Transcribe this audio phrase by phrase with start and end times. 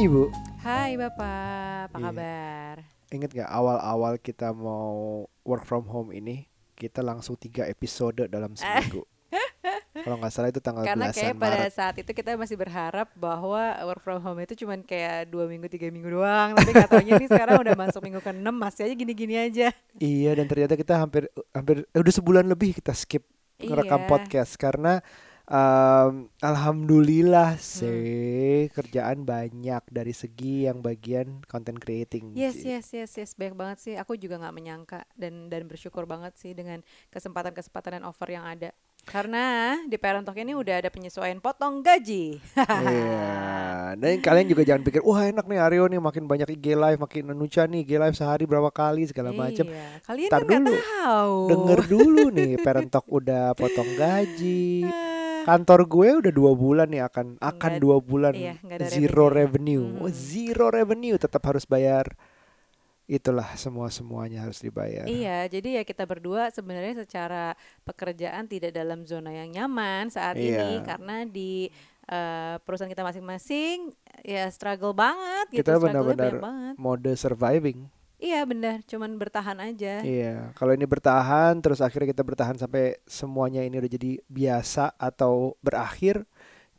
[0.00, 0.24] Hai Ibu,
[0.64, 2.04] Hai Bapak, apa Iya.
[2.08, 2.76] kabar?
[3.12, 9.04] inget gak awal-awal kita mau work from home ini kita langsung tiga episode dalam seminggu.
[10.00, 11.76] Kalau nggak salah itu tanggal Karena kayak pada Maret.
[11.76, 15.92] saat itu kita masih berharap bahwa work from home itu cuman kayak dua minggu tiga
[15.92, 16.56] minggu doang.
[16.56, 19.68] Tapi katanya nih sekarang udah masuk minggu ke-6 masih aja gini-gini aja.
[20.00, 23.28] Iya dan ternyata kita hampir hampir eh, udah sebulan lebih kita skip
[23.60, 24.08] ngerekam Iya.
[24.08, 25.04] podcast karena
[25.50, 27.62] em, alhamdulillah Hmm.
[27.62, 32.32] sih kerjaan banyak dari segi yang bagian content creating.
[32.32, 32.70] Yes Ci.
[32.70, 33.94] yes yes yes banyak banget sih.
[33.94, 38.70] Aku juga nggak menyangka dan dan bersyukur banget sih dengan kesempatan-kesempatan dan offer yang ada.
[39.00, 42.36] Karena di Parent Talk ini udah ada penyesuaian potong gaji.
[42.54, 43.96] Iya.
[43.96, 47.32] Dan kalian juga jangan pikir, wah enak nih Aryo nih makin banyak IG live, makin
[47.32, 49.66] Nucha nih IG live sehari berapa kali segala macam.
[49.66, 50.04] Iya.
[50.04, 50.76] Kalian Tar kan dulu.
[50.76, 51.36] tahu.
[51.48, 54.84] Denger dulu nih, Parent Talk udah potong gaji.
[55.42, 59.80] Kantor gue udah dua bulan nih akan akan Nggak- dua bulan iya, zero revenue.
[59.80, 60.12] revenue, Mhm.
[60.12, 62.08] zero revenue tetap harus bayar.
[63.04, 65.02] Itulah semua semuanya harus dibayar.
[65.02, 70.78] Iya, jadi ya kita berdua sebenarnya secara pekerjaan tidak dalam zona yang nyaman saat ini
[70.78, 70.86] Iya.
[70.86, 71.70] karena di
[72.06, 76.74] eh, perusahaan kita masing-masing ya struggle banget gitu, Kita struggle-nya benar-benar.
[76.74, 77.86] Mode surviving.
[78.20, 80.04] Iya benar, cuman bertahan aja.
[80.04, 85.56] Iya, kalau ini bertahan terus akhirnya kita bertahan sampai semuanya ini udah jadi biasa atau
[85.64, 86.28] berakhir,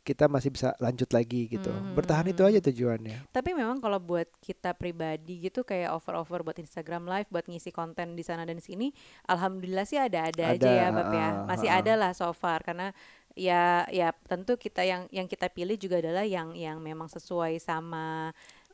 [0.02, 1.70] kita masih bisa lanjut lagi gitu.
[1.70, 1.98] Mhm.
[1.98, 3.26] Bertahan itu aja tujuannya.
[3.30, 8.18] Tapi memang kalau buat kita pribadi gitu kayak over-over buat Instagram Live buat ngisi konten
[8.18, 8.94] di sana dan di sini,
[9.26, 11.28] alhamdulillah sih ada-ada aja ya, Bab ya.
[11.46, 11.78] Masih ah.
[11.82, 12.90] ada lah so far karena
[13.32, 18.30] ya ya tentu kita yang yang kita pilih juga adalah yang yang memang sesuai sama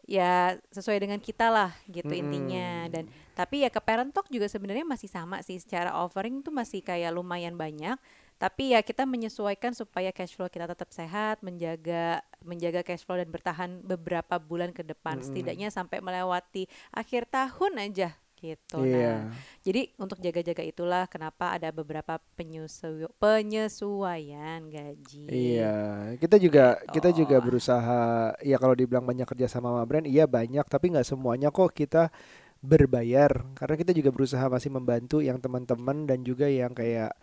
[0.09, 2.23] ya sesuai dengan kita lah gitu Mm-mm.
[2.25, 3.05] intinya dan
[3.37, 7.12] tapi ya ke Parent Talk juga sebenarnya masih sama sih secara offering tuh masih kayak
[7.12, 8.00] lumayan banyak
[8.41, 13.28] tapi ya kita menyesuaikan supaya cash flow kita tetap sehat menjaga menjaga cash flow dan
[13.28, 15.28] bertahan beberapa bulan ke depan Mm-mm.
[15.28, 19.28] setidaknya sampai melewati akhir tahun aja gitu Iya.
[19.28, 25.76] nah jadi untuk jaga-jaga itulah kenapa ada beberapa penyesu penyesuaian gaji Iya,
[26.19, 26.93] kita juga Gitu.
[26.98, 28.00] kita juga berusaha
[28.43, 32.09] ya kalau dibilang banyak kerja sama sama brand, iya banyak, tapi nggak semuanya kok kita
[32.65, 37.15] berbayar karena kita juga berusaha masih membantu yang teman-teman dan juga yang kayak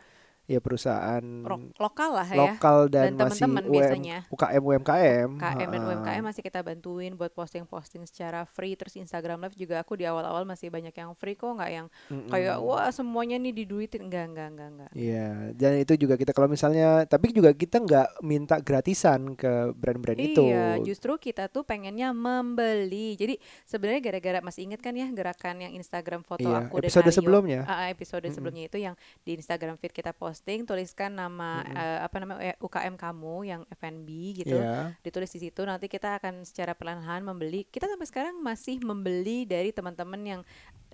[0.46, 4.18] ya perusahaan Ro- lokal lah ya lokal dan, dan masih teman-teman UM, biasanya.
[4.30, 5.30] UKM UMKM.
[5.36, 5.82] KM dan.
[5.84, 10.44] UMKM masih kita bantuin buat posting-posting secara free terus Instagram Live juga aku di awal-awal
[10.44, 12.30] masih banyak yang free kok nggak yang Mm-mm.
[12.30, 16.46] kayak wah semuanya nih diduitin enggak enggak enggak enggak Iya, dan itu juga kita kalau
[16.46, 20.46] misalnya, tapi juga kita nggak minta gratisan ke brand-brand itu.
[20.46, 23.16] Iya, justru kita tuh pengennya membeli.
[23.16, 27.12] Jadi sebenarnya gara-gara masih inget kan ya gerakan yang Instagram foto Iya, aku episode dan
[27.12, 27.18] Aryo.
[27.18, 27.60] sebelumnya.
[27.66, 28.36] Ah, episode Mm-mm.
[28.36, 31.80] sebelumnya itu yang di Instagram feed kita posting tuliskan nama Mm-mm.
[31.80, 34.10] eh, apa namanya eh, UKM kamu yang F&B
[34.44, 34.60] gitu.
[34.60, 34.92] Iya.
[35.00, 37.64] Ditulis di situ nanti kita akan secara perlahan membeli.
[37.72, 40.42] Kita sampai sekarang masih membeli dari teman-teman yang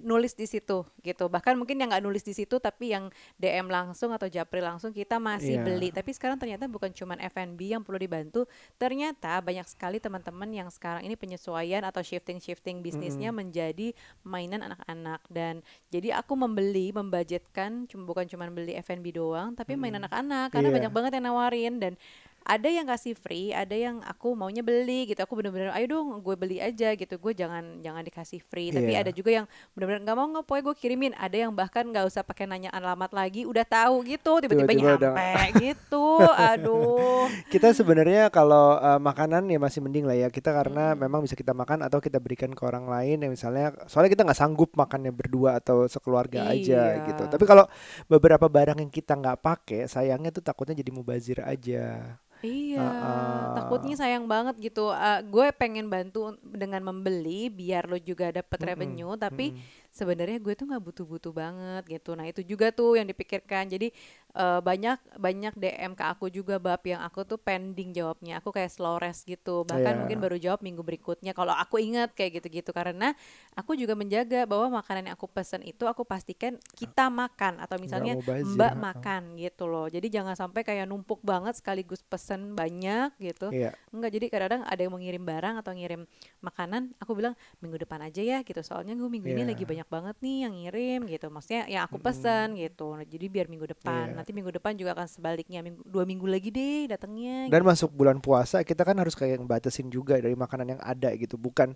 [0.02, 1.26] nulis di situ gitu.
[1.26, 3.10] Bahkan mungkin yang nggak nulis di situ tapi yang
[3.42, 5.66] DM langsung atau japri langsung kita masih Iya.
[5.66, 5.90] beli.
[5.90, 8.46] Tapi sekarang ternyata bukan cuman F&B yang perlu dibantu,
[8.78, 15.66] ternyata banyak sekali teman-teman yang sekarang ini penyesuaian atau shifting-shifting bisnisnya menjadi mainan anak-anak dan
[15.90, 20.76] jadi aku membeli, membudgetkan cuma bukan cuma beli F&B doang, tapi main anak-anak karena Iya.
[20.78, 21.94] banyak banget yang nawarin dan
[22.42, 25.22] ada yang kasih free, ada yang aku maunya beli gitu.
[25.22, 27.16] Aku bener-bener, ayo dong, gue beli aja gitu.
[27.16, 28.70] Gue jangan jangan dikasih free.
[28.70, 29.06] Tapi Iya.
[29.06, 31.14] ada juga yang bener-bener nggak mau nggak, pokoknya gue kirimin.
[31.14, 34.42] Ada yang bahkan nggak usah pakai nanya alamat lagi, udah tahu gitu.
[34.42, 35.30] Tiba-tiba nyampe
[35.70, 36.06] gitu.
[36.28, 37.30] Aduh.
[37.54, 40.98] Kita sebenarnya kalau uh, makanan ya masih mending lah ya kita karena Mm.
[40.98, 44.36] memang bisa kita makan atau kita berikan ke orang lain yang misalnya soalnya kita nggak
[44.36, 47.06] sanggup makannya berdua atau sekeluarga aja Iya.
[47.06, 47.24] gitu.
[47.30, 47.70] Tapi kalau
[48.08, 52.18] beberapa barang yang kita nggak pakai sayangnya tuh takutnya jadi mubazir aja.
[52.42, 53.46] Iya, Ah, ah.
[53.54, 54.90] takutnya sayang banget gitu.
[54.90, 59.81] Eh, gue pengen bantu dengan membeli biar lo juga dapat Mm-mm, revenue, tapi mm-mm.
[59.92, 62.16] Sebenarnya gue tuh nggak butuh-butuh banget gitu.
[62.16, 63.68] Nah itu juga tuh yang dipikirkan.
[63.68, 63.92] Jadi
[64.32, 68.40] eh, banyak banyak DM ke aku juga bab yang aku tuh pending jawabnya.
[68.40, 69.68] Aku kayak slow rest gitu.
[69.68, 70.00] Bahkan Iya.
[70.00, 71.36] mungkin baru jawab minggu berikutnya.
[71.36, 73.12] Kalau aku ingat kayak gitu-gitu karena
[73.54, 78.16] aku juga menjaga bahwa makanan yang aku pesen itu aku pastikan kita makan atau misalnya
[78.56, 79.92] mbak makan gitu loh.
[79.92, 83.52] Jadi jangan sampai kayak numpuk banget sekaligus pesen banyak gitu.
[83.52, 83.76] Iya.
[83.92, 86.02] Enggak, jadi kadang-kadang ada yang mau ngirim barang atau ngirim
[86.40, 88.64] makanan, aku bilang minggu depan aja ya gitu.
[88.64, 89.52] Soalnya gue minggu ini Iya.
[89.52, 91.28] lagi banyak banget nih yang ngirim gitu.
[91.32, 92.94] Maksudnya yang aku pesan gitu.
[92.94, 94.12] Nah, jadi biar minggu depan.
[94.12, 94.16] Iya.
[94.20, 95.64] Nanti minggu depan juga akan sebaliknya.
[95.64, 97.48] Minggu, dua minggu lagi deh datangnya.
[97.48, 101.40] Dan masuk bulan puasa kita kan harus kayak ngebatasin juga dari makanan yang ada gitu.
[101.40, 101.74] Bukan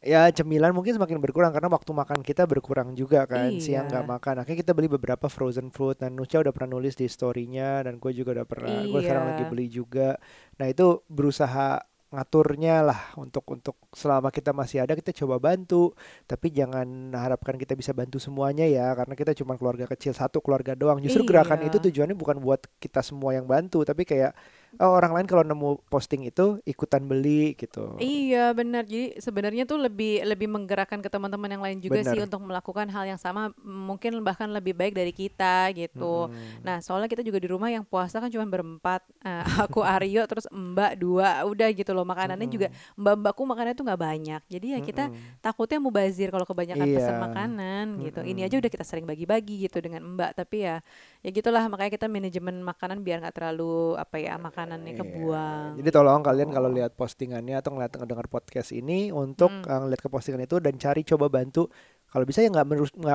[0.00, 4.12] ya cemilan mungkin semakin berkurang karena waktu makan kita berkurang juga kan siang nggak Iya.
[4.16, 8.00] makan akhirnya kita beli beberapa frozen food dan Nucha udah pernah nulis di storynya dan
[8.00, 9.30] gue juga udah pernah gue sekarang Iya.
[9.36, 10.16] lagi beli juga
[10.56, 15.94] nah itu berusaha ngaturnya lah untuk untuk selama kita masih ada kita coba bantu
[16.26, 20.74] tapi jangan harapkan kita bisa bantu semuanya ya karena kita cuma keluarga kecil satu keluarga
[20.74, 21.70] doang justru gerakan Iya.
[21.70, 24.34] itu tujuannya bukan buat kita semua yang bantu tapi kayak
[24.78, 28.86] oh, orang lain kalau nemu posting itu ikutan beli gitu Iya benar.
[28.86, 32.28] Jadi sebenarnya tuh lebih lebih menggerakkan ke teman-teman yang lain juga sih Benar.
[32.30, 36.30] untuk melakukan hal yang sama, mungkin bahkan lebih baik dari kita gitu.
[36.30, 36.62] Mm-mm.
[36.62, 40.48] Nah soalnya kita juga di rumah yang puasa kan cuma berempat, Eh, aku Aryo terus
[40.48, 44.40] Mbak dua, udah gitu loh makanannya juga mbak-mbakku makannya tuh nggak banyak.
[44.48, 45.40] Jadi ya kita Mm-mm.
[45.44, 47.12] takutnya mubazir kalau kebanyakan Iya.
[47.20, 48.20] makanan gitu.
[48.24, 50.80] Ini aja udah kita sering bagi-bagi gitu dengan Mbak, tapi ya
[51.20, 55.00] ya gitulah makanya kita manajemen makanan biar nggak terlalu apa ya makanannya Iya.
[55.00, 55.68] kebuang.
[55.80, 59.64] Jadi tolong kalian kalau lihat postingannya atau ngeliat ngedengar podcast ini untuk Mm.
[59.64, 61.72] uh, ngeliat ke postingan itu dan cari coba bantu
[62.10, 62.66] kalau bisa ya nggak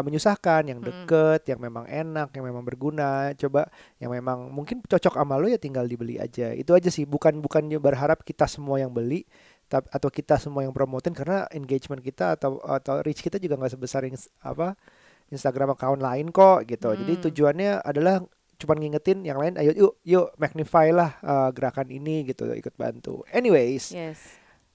[0.02, 0.88] menyusahkan yang Mm.
[0.88, 3.70] deket yang memang enak yang memang berguna coba
[4.00, 7.78] yang memang mungkin cocok sama lo ya tinggal dibeli aja itu aja sih bukan bukannya
[7.78, 9.28] berharap kita semua yang beli
[9.68, 14.08] atau kita semua yang promotin karena engagement kita atau atau reach kita juga nggak sebesar
[14.08, 14.80] yang apa
[15.28, 17.24] Instagram account lain kok gitu jadi Hmm.
[17.28, 18.22] tujuannya adalah
[18.56, 23.22] cuman ngingetin yang lain ayo yuk yuk magnify lah uh, gerakan ini gitu ikut bantu.
[23.30, 24.20] Anyways Yes.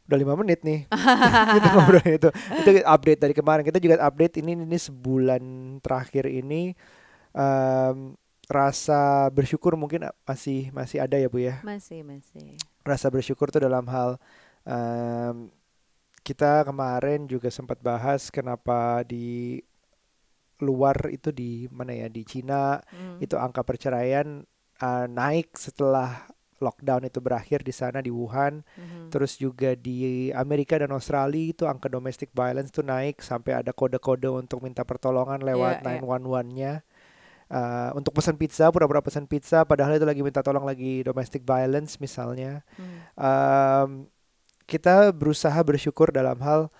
[0.04, 0.90] udah lima menit nih.
[1.54, 2.28] Kita ngobrol itu.
[2.60, 3.62] Itu update dari kemarin.
[3.62, 5.42] Kita juga update ini ini sebulan
[5.80, 6.74] terakhir ini
[7.30, 8.18] em,
[8.50, 11.62] rasa bersyukur mungkin masih masih ada ya bu ya?
[11.62, 12.58] Masih, masih.
[12.82, 14.18] rasa bersyukur tuh dalam hal
[14.66, 15.46] em,
[16.20, 19.62] kita kemarin juga sempat bahas kenapa di
[20.60, 23.18] luar itu di mana ya di Cina Hmm.
[23.18, 24.44] itu angka perceraian
[24.78, 26.28] uh, naik setelah
[26.60, 29.08] lockdown itu berakhir di sana di Wuhan Mhm.
[29.08, 34.28] terus juga di Amerika dan Australia itu angka domestic violence tuh naik sampai ada kode-kode
[34.28, 35.98] untuk minta pertolongan lewat iya.
[35.98, 36.72] 911-nya
[37.50, 41.98] Uh, untuk pesan pizza pura-pura pesan pizza padahal itu lagi minta tolong lagi domestic violence
[41.98, 42.98] misalnya Hmm.
[43.18, 43.90] Um,
[44.70, 46.70] kita berusaha bersyukur dalam hal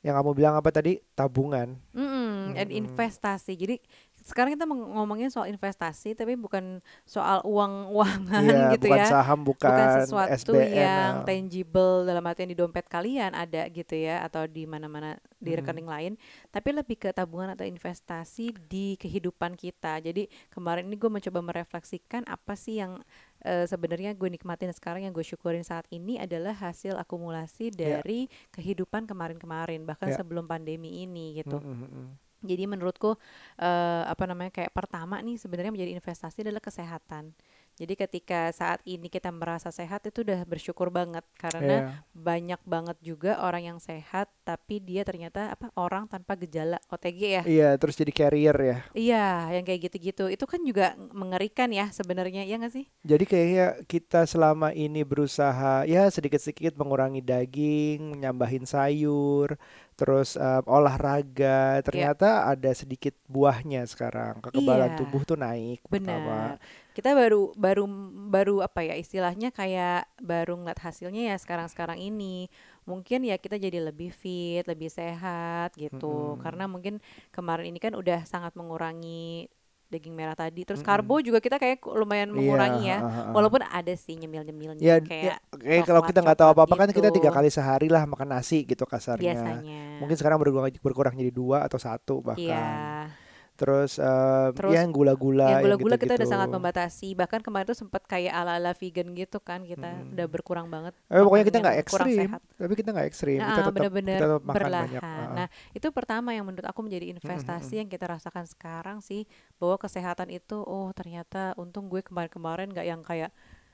[0.00, 2.80] yang kamu bilang apa tadi tabungan Mm-mm, dan Mm-mm.
[2.84, 3.52] investasi.
[3.52, 3.76] Jadi
[4.20, 9.08] sekarang kita ngomongin soal investasi, tapi bukan soal uang-uangan Iya, gitu bukan ya.
[9.08, 10.72] saham, bukan, bukan sesuatu SBN.
[10.76, 11.26] yang uh.
[11.28, 16.12] tangible dalam artian di dompet kalian ada gitu ya atau di mana-mana di rekening lain
[16.52, 22.28] tapi lebih ke tabungan atau investasi di kehidupan kita jadi kemarin ini gue mencoba merefleksikan
[22.28, 23.00] apa sih yang
[23.42, 27.98] eh, sebenarnya gue nikmatin sekarang yang gue syukurin saat ini adalah hasil akumulasi Ya.
[28.00, 30.18] dari kehidupan kemarin-kemarin bahkan Ya.
[30.18, 32.08] sebelum pandemi ini gitu Mm, mm, mm.
[32.40, 33.16] jadi menurutku
[33.58, 37.32] eh, apa namanya kayak pertama nih sebenarnya menjadi investasi adalah kesehatan.
[37.80, 41.84] Jadi ketika saat ini kita merasa sehat itu udah bersyukur banget karena Iya.
[42.12, 47.42] banyak banget juga orang yang sehat tapi dia ternyata apa orang tanpa gejala OTG ya.
[47.48, 48.78] Iya, terus jadi carrier ya.
[48.92, 50.28] Iya, yang kayak gitu-gitu.
[50.28, 52.84] Itu kan juga mengerikan ya sebenarnya, ya nggak sih?
[53.00, 59.56] Jadi kayaknya kita selama ini berusaha ya sedikit-sedikit mengurangi daging, nyambahin sayur,
[59.96, 61.80] terus eh, olahraga.
[61.80, 64.44] Ternyata ada sedikit buahnya sekarang.
[64.44, 64.98] Kekebalan Iya.
[65.00, 66.60] tubuh tuh naik pertama.
[66.90, 67.86] Kita baru baru
[68.34, 72.50] baru apa ya istilahnya kayak baru ngeliat hasilnya ya sekarang-sekarang ini.
[72.82, 76.34] Mungkin ya kita jadi lebih fit, lebih sehat gitu.
[76.34, 76.42] Mm-mm.
[76.42, 76.98] Karena mungkin
[77.30, 79.46] kemarin ini kan udah sangat mengurangi
[79.90, 80.66] daging merah tadi.
[80.66, 80.90] Terus Mm-mm.
[80.90, 83.06] karbo juga kita kayak lumayan mengurangi Iya, ya.
[83.06, 83.30] ha, ha.
[83.34, 87.10] Walaupun ada sih nyemil-nyemilnya Ya, kayak ya, kayak kalau kita nggak tahu apa-apa kan kita
[87.10, 87.16] gitu.
[87.22, 89.22] tiga kali sehari lah makan nasi gitu kasarnya.
[89.34, 89.82] biasanya.
[90.02, 92.42] Mungkin sekarang berkurang, berkurang jadi dua atau satu bahkan.
[92.50, 93.10] Iya.
[93.60, 96.32] Terus, em, Terus ya yang gula-gula, yang gula-gula kita udah gitu-gitu.
[96.32, 100.16] sangat membatasi bahkan kemarin tuh sempat kayak ala-ala vegan gitu kan kita Mm.
[100.16, 102.40] udah berkurang banget Eh, pokoknya kita nggak ekstrim, sehat.
[102.56, 103.36] tapi kita nggak ekstrim.
[103.36, 104.84] Nah, kita tetap, bener-bener kita tetap makan berlahan.
[104.88, 105.02] banyak.
[105.02, 105.28] Ah, ah.
[105.36, 110.28] Nah, itu pertama yang menurut aku menjadi investasi yang kita rasakan sekarang sih bahwa kesehatan
[110.30, 113.28] itu oh ternyata untung gue kemarin-kemarin nggak yang kayak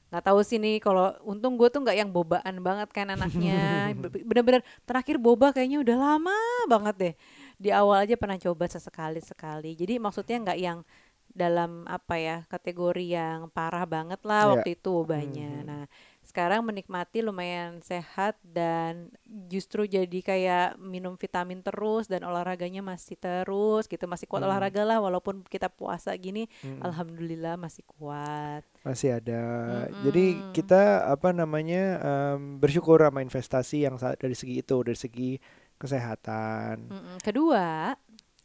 [0.07, 3.59] nggak tahu sih nih kalau untung gue tuh nggak yang bobaan banget kan anaknya
[4.03, 7.15] Be- bener-bener terakhir boba kayaknya udah lama banget deh
[7.57, 10.81] di awal aja pernah coba sesekali sekali jadi maksudnya nggak yang
[11.27, 14.51] dalam apa ya kategori yang parah banget lah Iya.
[14.57, 15.67] waktu itu bobanya Mhm.
[15.69, 15.85] nah
[16.25, 19.13] sekarang menikmati lumayan sehat dan
[19.47, 24.49] justru jadi kayak minum vitamin terus dan olahraganya masih terus gitu masih kuat Hmm.
[24.49, 26.81] olahraga lah walaupun kita puasa gini Mm-mm.
[26.83, 29.43] alhamdulillah masih kuat masih ada.
[29.87, 30.03] Mm-mm.
[30.09, 35.31] Jadi kita apa namanya em, bersyukur sama investasi yang dari segi itu, dari segi
[35.77, 36.89] kesehatan.
[37.21, 37.95] Kedua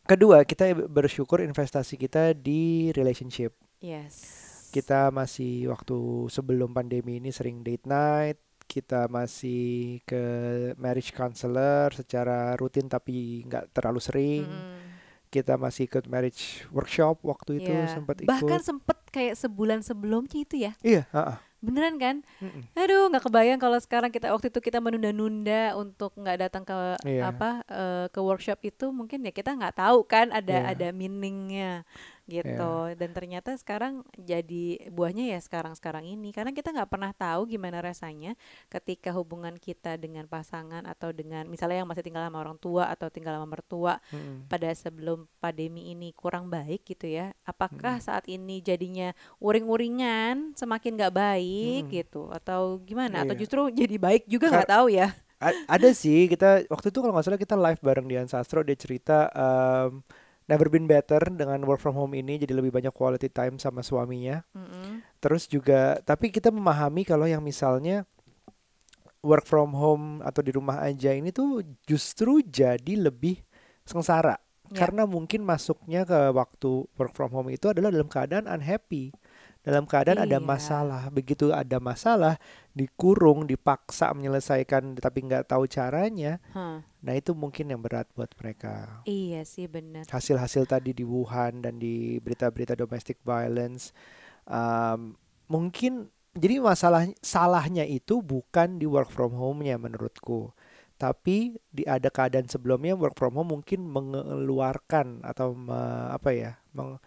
[0.01, 3.53] Kedua, kita bersyukur investasi kita di relationship.
[3.79, 4.17] yes
[4.69, 5.95] Kita masih waktu
[6.27, 10.23] sebelum pandemi ini sering date night, kita masih ke
[10.75, 14.47] marriage counselor secara rutin tapi nggak terlalu sering.
[14.47, 14.79] Mm-mm.
[15.27, 17.87] Kita masih ikut marriage workshop waktu itu Iya.
[17.87, 18.27] sempat ikut.
[18.27, 21.39] bahkan sempet kayak sebulan sebelumnya itu ya Iya, ha-ha.
[21.61, 22.73] Beneran kan Mm-mm.
[22.73, 26.73] aduh nggak kebayang kalau sekarang kita waktu itu kita menunda-nunda untuk nggak datang ke
[27.05, 27.29] Iya.
[27.29, 30.71] apa eh, ke workshop itu mungkin ya kita nggak tahu kan ada Iya.
[30.73, 31.85] ada meaningnya
[32.29, 37.49] gitu dan ternyata sekarang jadi buahnya ya sekarang sekarang ini karena kita nggak pernah tahu
[37.49, 38.37] gimana rasanya
[38.69, 43.09] ketika hubungan kita dengan pasangan atau dengan misalnya yang masih tinggal sama orang tua atau
[43.11, 44.47] tinggal sama mertua Mm-mm.
[44.47, 48.05] pada sebelum pandemi ini kurang baik gitu ya apakah Hmm.
[48.05, 49.11] saat ini jadinya
[49.71, 51.93] uring-uringan semakin nggak baik Mm-mm.
[51.93, 53.41] gitu atau gimana atau Iya.
[53.43, 55.11] justru jadi baik juga nggak tahu ya
[55.41, 58.77] A- ada sih kita waktu itu kalau nggak salah kita live bareng Dian Sastro dia
[58.77, 60.05] cerita um,
[60.51, 64.43] never been better dengan work from home ini jadi lebih banyak quality time sama suaminya
[64.51, 64.99] Mm-mm.
[65.23, 68.03] terus juga tapi kita memahami kalau yang misalnya
[69.23, 73.39] work from home atau di rumah aja ini tuh justru jadi lebih
[73.87, 74.35] sengsara
[74.71, 74.87] Ya.
[74.87, 79.11] karena mungkin masuknya ke waktu work from home itu adalah dalam keadaan unhappy
[79.61, 80.43] dalam keadaan ada Iya.
[80.43, 81.01] masalah.
[81.09, 82.41] Begitu ada masalah
[82.71, 89.03] dikurung dipaksa menyelesaikan tapi nggak tahu caranya Hah, nah itu mungkin yang berat buat mereka.
[89.03, 93.91] Iya sih benar hasil-hasil tadi di Wuhan dan di berita-berita domestic violence
[94.45, 95.13] um,
[95.45, 100.55] mungkin jadi masalah salahnya itu bukan di work from home-nya menurutku.
[100.95, 105.75] Tapi di ada keadaan sebelumnya work from home mungkin mengeluarkan atau me-
[106.07, 107.01] apa ya meng-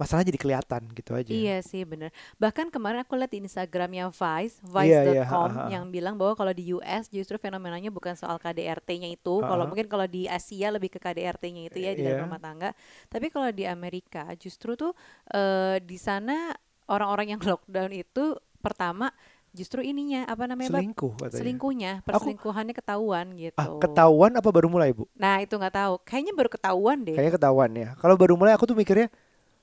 [0.00, 2.08] masalah jadi kelihatan gitu aja Iya sih bener.
[2.36, 5.68] Bahkan kemarin aku lihat di Instagramnya Vice, Iya, iya, Vice.com ha, ha.
[5.68, 9.34] yang bilang bahwa kalau di US justru fenomenanya bukan soal KDRT-nya itu.
[9.38, 12.24] Kalau mungkin kalau di Asia lebih ke KDRT-nya itu ya di dalam Iya.
[12.24, 12.72] rumah tangga.
[13.06, 14.96] Tapi kalau di Amerika justru tuh
[15.28, 19.12] eh, di sana orang-orang yang lockdown itu pertama
[19.50, 23.58] justru ininya apa namanya selingkuh katanya selingkuhnya, perselingkuhannya ketahuan gitu.
[23.58, 25.94] ah ketahuan apa baru mulai bu Nah itu nggak tahu.
[26.06, 27.14] Kayaknya baru ketahuan deh.
[27.18, 29.10] kayaknya ketahuan ya kalau baru mulai aku tuh mikirnya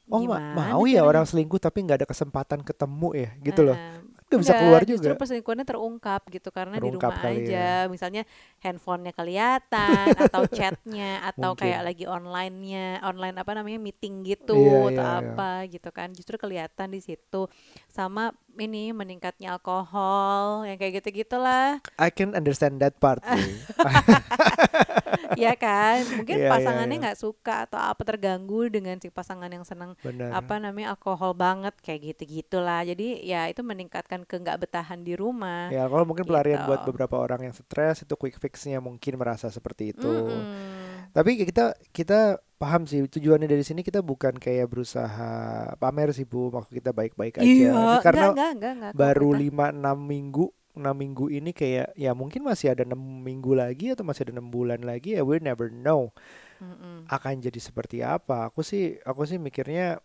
[0.07, 3.77] oh ma- Gimana mau ya orang selingkuh tapi nggak ada kesempatan ketemu ya gitu loh
[3.77, 5.19] Nah, Nggak bisa enggak, keluar Justru juga.
[5.23, 7.55] perselingkuhannya terungkap gitu karena Terungkap di rumah kali aja.
[7.55, 7.71] ya.
[7.87, 8.23] Misalnya
[8.59, 11.63] handphonenya kelihatan atau chatnya atau Mungkin.
[11.63, 15.31] kayak lagi online-nya, online apa namanya meeting gitu Iya, atau iya, iya.
[15.31, 16.11] apa gitu kan.
[16.11, 17.47] Justru kelihatan di situ.
[17.87, 21.79] Sama ini meningkatnya alkohol yang kayak gitu-gitulah.
[21.95, 23.23] I can understand that part.
[25.43, 26.03] ya kan?
[26.17, 27.03] Mungkin Iya, iya, pasangannya iya.
[27.07, 29.95] nggak suka atau apa terganggu dengan si pasangan yang senang
[30.31, 35.15] apa namanya alkohol banget kayak gitu gitulah jadi ya itu meningkatkan ke nggak betahan di
[35.15, 36.65] rumah ya kalau mungkin pelarian Gitu.
[36.65, 41.13] buat beberapa orang yang stres itu quick fixnya mungkin merasa seperti itu Mm-mm.
[41.13, 42.19] tapi kita kita
[42.57, 45.29] paham sih tujuannya dari sini kita bukan kayak berusaha
[45.77, 49.69] pamer sih bu maksud kita baik-baik aja iya karena enggak, enggak, enggak, enggak, baru lima
[49.69, 54.29] enam minggu enam minggu ini kayak ya mungkin masih ada enam minggu lagi atau masih
[54.29, 56.13] ada enam bulan lagi ya we never know
[56.61, 57.05] Mm-mm.
[57.09, 58.49] akan jadi seperti apa.
[58.49, 59.99] Aku sih aku sih mikirnya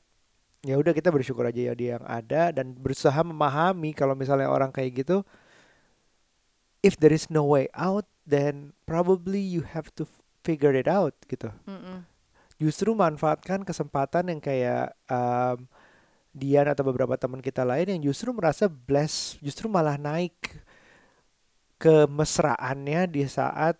[0.62, 4.70] ya udah kita bersyukur aja ya dia yang ada dan berusaha memahami kalau misalnya orang
[4.70, 5.26] kayak gitu
[6.82, 10.06] if there is no way out then probably you have to
[10.42, 11.50] figure it out gitu.
[11.66, 12.06] Mm-mm.
[12.58, 15.66] Justru manfaatkan kesempatan yang kayak um,
[16.32, 20.32] Dian atau beberapa teman kita lain yang justru merasa blessed, justru malah naik
[21.76, 23.76] kemesraannya di saat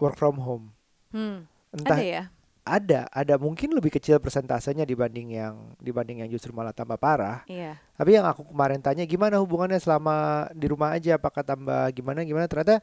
[0.00, 0.66] work from home.
[1.12, 2.22] Hmm, Entah ada ya?
[2.64, 3.34] Ada ada.
[3.36, 7.42] Mungkin lebih kecil persentasenya dibanding yang dibanding yang justru malah tambah parah.
[7.50, 7.76] Iya.
[7.98, 11.18] Tapi yang aku kemarin tanya gimana hubungannya selama di rumah aja?
[11.18, 12.46] Apakah tambah gimana gimana?
[12.46, 12.78] Ternyata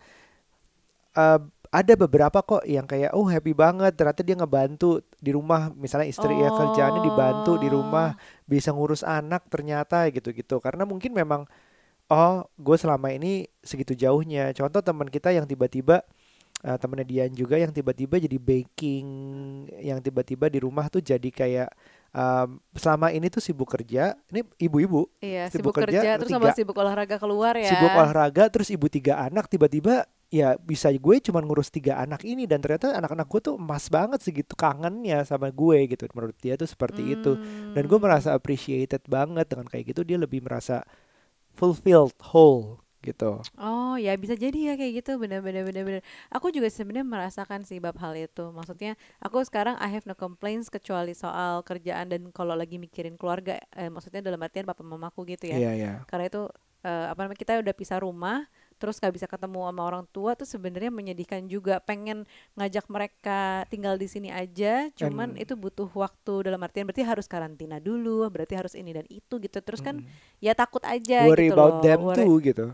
[1.17, 3.93] eh, ada beberapa kok yang kayak oh happy banget.
[3.93, 5.71] Ternyata dia ngebantu di rumah.
[5.75, 8.15] Misalnya istri ya kerjaannya dibantu di rumah.
[8.47, 10.59] Bisa ngurus anak ternyata gitu-gitu.
[10.63, 11.45] Karena mungkin memang
[12.07, 14.51] oh gue selama ini segitu jauhnya.
[14.55, 16.03] Contoh teman kita yang tiba-tiba
[16.63, 19.07] eh, temennya Dian juga yang tiba-tiba jadi baking
[19.83, 21.69] yang tiba-tiba di rumah tuh jadi kayak
[22.15, 26.49] em, selama ini tuh sibuk kerja ini ibu-ibu iya Sibuk sibuk, kerja, kerja, terus sama
[26.57, 27.69] sibuk olahraga keluar ya.
[27.69, 32.43] Sibuk olahraga terus ibu tiga anak tiba-tiba ya bisa gue cuman ngurus tiga anak ini
[32.51, 36.67] dan ternyata anak-anak gue tuh emas banget segitu kangennya sama gue gitu menurut dia tuh
[36.67, 37.39] seperti itu
[37.71, 38.01] dan gue Hmm.
[38.01, 40.83] merasa appreciated banget dengan kayak gitu dia lebih merasa
[41.57, 46.01] fulfilled whole gitu Oh ya bisa jadi ya kayak gitu bener-bener bener-bener.
[46.29, 48.53] Aku juga sebenarnya merasakan sih bab hal itu.
[48.53, 53.57] Maksudnya aku sekarang I have no complaints kecuali soal kerjaan dan kalau lagi mikirin keluarga.
[53.73, 55.57] Eh, maksudnya dalam artian papa mamaku gitu ya.
[55.57, 56.45] iya iya Karena itu
[56.85, 58.45] eh, apa namanya kita udah pisah rumah,
[58.77, 61.81] terus gak bisa ketemu sama orang tua tuh sebenarnya menyedihkan juga.
[61.81, 67.03] Pengen ngajak mereka tinggal di sini aja, cuman And- itu butuh waktu dalam artian berarti
[67.03, 69.57] harus karantina dulu, berarti harus ini dan itu gitu.
[69.59, 70.39] Terus kan Mm-mm.
[70.39, 71.83] ya takut aja worry gitu about loh.
[71.83, 72.67] them Worry- too gitu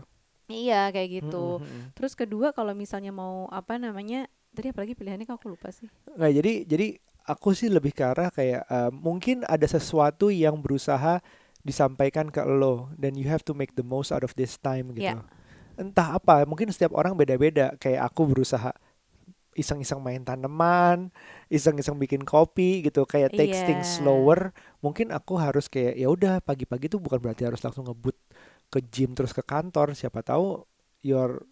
[0.44, 1.58] Iya kayak gitu.
[1.58, 1.96] Mm-mm, mm-mm.
[1.96, 5.88] Terus kedua kalau misalnya mau apa namanya tadi apalagi pilihannya kok aku lupa sih.
[6.12, 6.86] Nggak, jadi jadi
[7.24, 11.24] aku sih lebih ke arah kayak eh, mungkin ada sesuatu yang berusaha
[11.64, 15.16] disampaikan ke lo dan you have to make the most out of this time gitu.
[15.16, 15.24] Iya.
[15.74, 17.74] Entah apa, mungkin setiap orang beda-beda.
[17.82, 18.70] Kayak aku berusaha
[19.54, 21.14] iseng-iseng main tanaman,
[21.50, 23.66] iseng-iseng bikin kopi gitu, kayak takes Iya.
[23.66, 24.50] things slower.
[24.82, 28.18] Mungkin aku harus kayak ya udah pagi-pagi tuh bukan berarti harus langsung ngebut
[28.70, 29.94] ke gym terus ke kantor.
[29.94, 30.62] Siapa tahu
[31.06, 31.46] your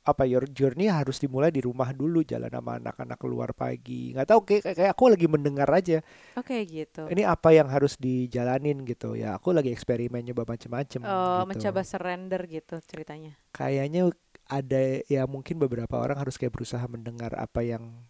[0.00, 4.40] apa your journey harus dimulai di rumah dulu jalan sama anak-anak keluar pagi nggak tahu
[4.48, 6.00] kayak kayak aku lagi mendengar aja
[6.40, 7.04] Oke gitu.
[7.12, 11.48] ini apa yang harus dijalanin gitu ya aku lagi eksperimen nyoba macem-macem Oh, gitu.
[11.52, 13.36] mencoba surrender gitu ceritanya.
[13.52, 14.08] kayaknya
[14.48, 18.08] ada ya mungkin beberapa orang harus kayak berusaha mendengar apa yang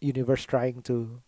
[0.00, 1.20] universe trying to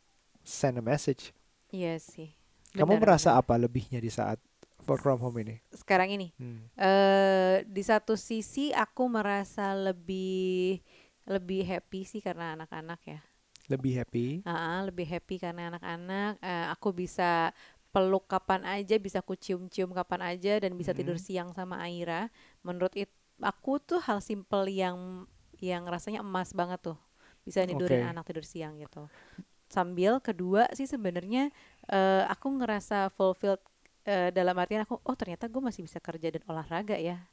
[0.43, 1.31] send a message
[1.69, 2.33] Iya sih.
[2.73, 3.43] kamu Benar, merasa benar.
[3.45, 4.41] apa lebihnya di saat
[4.85, 6.33] work from home ini sekarang ini?
[6.37, 6.69] Hmm.
[6.77, 10.81] eh di satu sisi aku merasa lebih
[11.25, 13.21] lebih happy sih karena anak-anak ya.
[13.65, 16.37] lebih happy Ah, lebih happy karena anak-anak.
[16.45, 17.49] Eh, aku bisa
[17.89, 21.25] peluk kapan aja, bisa aku cium-cium kapan aja dan bisa tidur Mhm.
[21.25, 22.29] siang sama Aira.
[22.61, 23.09] Menurut it,
[23.41, 25.25] aku tuh hal simple yang
[25.65, 26.99] yang rasanya emas banget tuh.
[27.41, 28.11] Bisa nidurin Oke.
[28.13, 29.09] anak tidur siang gitu.
[29.73, 31.49] Sambil kedua sih sebenarnya
[31.89, 33.65] eh, aku ngerasa fulfilled
[34.05, 37.25] eh, dalam artian aku oh ternyata gue masih bisa kerja dan olahraga ya.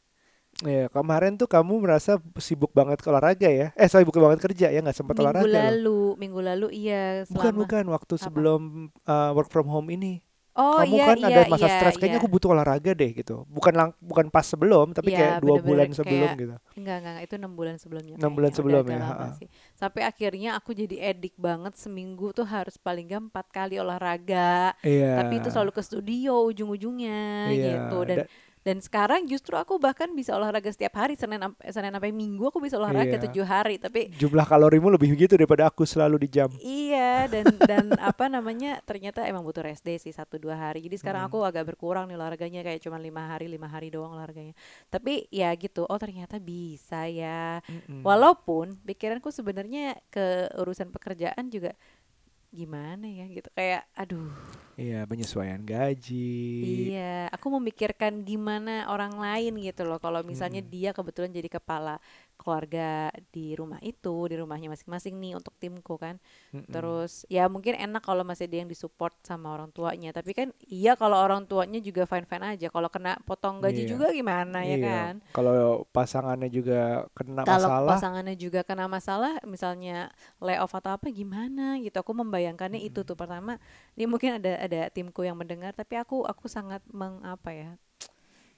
[0.67, 4.79] ya kemarin tuh kamu merasa sibuk banget ke olahraga ya eh sibuk banget kerja ya
[4.83, 5.55] nggak sempat minggu olahraga loh.
[5.55, 8.23] lalu, minggu lalu iya bukan bukan waktu Apa?
[8.27, 10.19] sebelum uh, work from home ini
[10.51, 12.24] Oh kamu iya kan iya ada masa iya, stres kayaknya iya.
[12.24, 15.67] aku butuh olahraga deh gitu bukan lang bukan pas sebelum tapi Iya, kayak dua bener-bener
[15.72, 18.15] bulan sebelum kayak- gitu Enggak, enggak, enggak, itu enam bulan sebelumnya.
[18.20, 19.00] Enam bulan sebelum ya,
[19.39, 19.48] sih.
[19.72, 24.75] Sampai akhirnya aku jadi edik banget seminggu tuh harus paling nggak empat kali olahraga.
[24.84, 27.98] iya Tapi itu selalu ke studio ujung-ujungnya Iya, gitu.
[28.03, 28.29] Dan da-
[28.62, 32.77] dan sekarang justru aku bahkan bisa olahraga setiap hari Senin Senin sampai Minggu aku bisa
[32.77, 33.24] olahraga Iya.
[33.25, 33.82] tujuh hari.
[33.82, 38.78] Tapi jumlah kalorimu lebih begitu daripada aku selalu di jam Iya dan dan apa namanya
[38.82, 40.86] ternyata emang butuh rest day sih satu dua hari.
[40.86, 41.34] Jadi sekarang Hmm.
[41.34, 44.54] aku agak berkurang nih olahraganya kayak cuma lima hari lima hari doang olahraganya.
[44.88, 45.89] Tapi ya gitu.
[45.89, 47.65] Oh ternyata bisa ya.
[47.65, 48.06] Mm-mm.
[48.06, 51.74] Walaupun pikiranku sebenarnya ke urusan pekerjaan juga
[52.59, 53.49] gimana ya gitu.
[53.57, 54.31] Kayak aduh.
[54.81, 56.15] Iya penyesuaian gaji.
[56.61, 59.97] Iya aku memikirkan gimana orang lain gitu loh.
[59.97, 60.71] Kalau misalnya Mm-mm.
[60.73, 61.97] dia kebetulan jadi kepala
[62.41, 66.17] keluarga di rumah itu di rumahnya masing-masing nih untuk timku kan
[66.51, 66.67] Mm-mm.
[66.67, 70.12] Terus ya mungkin enak kalau masih ada yang disupport sama orang tuanya.
[70.12, 72.67] Tapi kan iya kalau orang tuanya juga fine-fine aja.
[72.71, 73.91] Kalau kena potong gaji Iya.
[73.91, 74.88] juga gimana ya Iya.
[74.88, 75.13] kan?
[75.36, 81.80] kalau pasangannya juga kena Kalau masalah pasangannya juga kena masalah, misalnya layoff atau apa gimana
[81.84, 81.97] gitu.
[82.04, 83.58] Aku membayangkannya itu tuh pertama.
[83.97, 87.71] Ini mungkin ada ada timku yang mendengar, tapi aku aku sangat mengapa ya?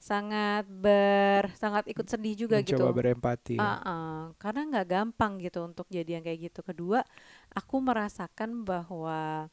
[0.03, 2.91] Sangat ber sangat ikut sedih juga mencoba gitu.
[2.91, 3.63] berempati ya.
[3.63, 4.19] Ah, ah.
[4.35, 6.59] karena nggak gampang gitu untuk jadi yang kayak gitu.
[6.59, 6.99] Kedua,
[7.55, 9.47] aku merasakan bahwa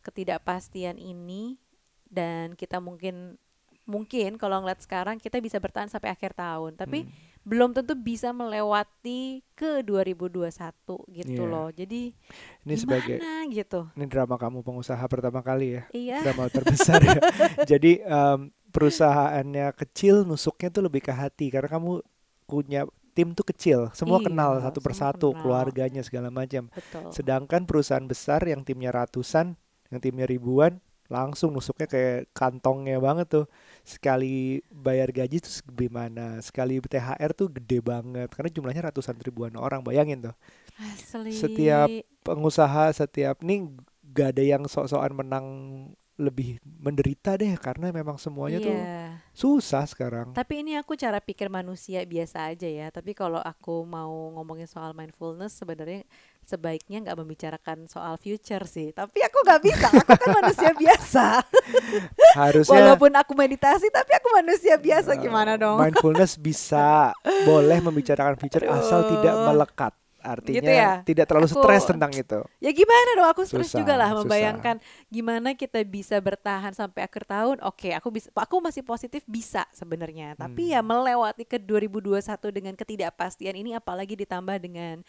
[0.00, 1.56] ketidakpastian ini
[2.04, 3.40] dan kita mungkin
[3.88, 7.12] mungkin kalau ngeliat sekarang kita bisa bertahan sampai akhir tahun, tapi Hmm.
[7.42, 11.50] belum tentu bisa melewati ke 2021 gitu Iya.
[11.50, 11.68] loh.
[11.72, 12.12] Jadi
[12.62, 13.80] ini sebagai gimana gitu?
[13.96, 16.18] ini drama kamu pengusaha pertama kali ya Iya.
[16.22, 17.18] drama terbesar ya.
[17.72, 22.00] Jadi em, perusahaannya kecil, nusuknya tuh lebih ke hati karena kamu
[22.46, 25.40] punya tim tuh kecil, semua Iya, kenal satu persatu, kenal.
[25.42, 26.70] keluarganya segala macam.
[27.10, 29.58] Sedangkan perusahaan besar yang timnya ratusan,
[29.90, 30.78] yang timnya ribuan,
[31.10, 33.46] langsung nusuknya kayak kantongnya banget tuh.
[33.82, 36.38] Sekali bayar gaji tuh gimana?
[36.38, 40.34] Sekali THR tuh gede banget karena jumlahnya ratusan ribuan orang, bayangin tuh.
[40.78, 41.34] Asli.
[41.34, 41.90] Setiap
[42.22, 43.68] pengusaha setiap nih
[44.10, 45.46] gak ada yang sok-sokan menang
[46.20, 49.16] lebih menderita deh karena memang semuanya tuh Iya.
[49.32, 50.36] susah sekarang.
[50.36, 52.92] Tapi ini aku cara pikir manusia biasa aja ya.
[52.92, 56.04] Tapi kalau aku mau ngomongin soal mindfulness, sebenarnya
[56.44, 58.92] sebaiknya nggak membicarakan soal future sih.
[58.92, 59.88] Tapi aku nggak bisa.
[59.88, 61.26] Aku kan manusia biasa.
[62.36, 65.16] Harusnya Walaupun aku meditasi, tapi aku manusia biasa.
[65.16, 65.80] Gimana dong?
[65.80, 67.16] mindfulness bisa
[67.48, 69.92] boleh membicarakan future asal tidak melekat.
[70.20, 70.90] Artinya Gitu ya?
[71.02, 72.38] tidak terlalu Aku- stres tentang itu.
[72.60, 73.28] Ya gimana dong?
[73.32, 74.18] Aku stres Susah, juga lah susah.
[74.22, 74.76] membayangkan
[75.08, 77.56] gimana kita bisa bertahan sampai akhir tahun.
[77.64, 78.28] Oke, aku bisa.
[78.32, 80.36] Aku masih positif bisa sebenarnya.
[80.36, 80.72] Tapi Hmm.
[80.76, 85.00] ya melewati ke 2021 dengan ketidakpastian ini, apalagi ditambah dengan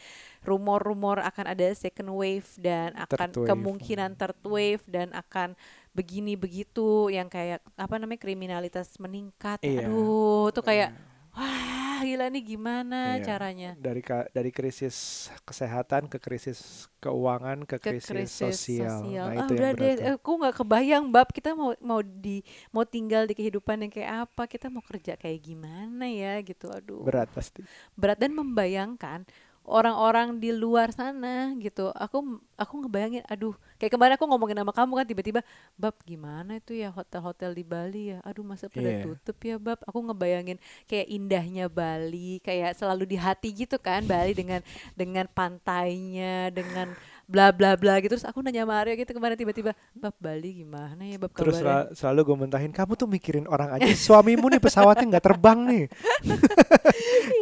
[0.42, 3.50] rumor-rumor akan ada second wave dan akan Third wave.
[3.52, 5.54] kemungkinan third wave dan akan
[5.92, 9.60] begini begitu yang kayak apa namanya kriminalitas meningkat.
[9.60, 9.86] Iya.
[9.86, 10.96] Aduh, tuh kayak
[11.32, 13.24] wah gila nih gimana Iya.
[13.24, 13.72] caranya?
[13.78, 14.02] Dari
[14.34, 14.96] dari krisis
[15.44, 19.02] kesehatan ke krisis keuangan ke ke krisis, sosial.
[19.06, 19.98] Nah, ah, itu udah yang deh, berat.
[19.98, 20.06] tuh.
[20.06, 24.12] eh, aku nggak kebayang bab kita mau mau di mau tinggal di kehidupan yang kayak
[24.28, 26.68] apa, kita mau kerja kayak gimana ya gitu.
[26.70, 27.02] Aduh.
[27.02, 27.62] Berat pasti.
[27.94, 29.26] Berat dan membayangkan
[29.62, 31.94] orang-orang di luar sana gitu.
[31.94, 35.42] Aku aku ngebayangin aduh kayak kemarin aku ngomongin sama kamu kan tiba-tiba
[35.78, 38.18] bab gimana itu ya hotel-hotel di Bali ya?
[38.26, 39.06] Aduh masa pada Iya.
[39.06, 39.78] tutup ya bab?
[39.86, 40.58] Aku ngebayangin
[40.90, 44.62] kayak indahnya Bali kayak selalu di hati gitu kan Bali dengan
[44.98, 46.94] dengan pantainya dengan
[47.32, 51.16] bla bla bla gitu terus aku nanya Mario gitu kemarin tiba-tiba bab Bali gimana ya
[51.16, 55.08] bab Terus kabarnya?" sel- selalu gue mentahin kamu tuh mikirin orang aja suamimu nih pesawatnya
[55.08, 55.86] nggak terbang nih.
[56.22, 56.36] Iya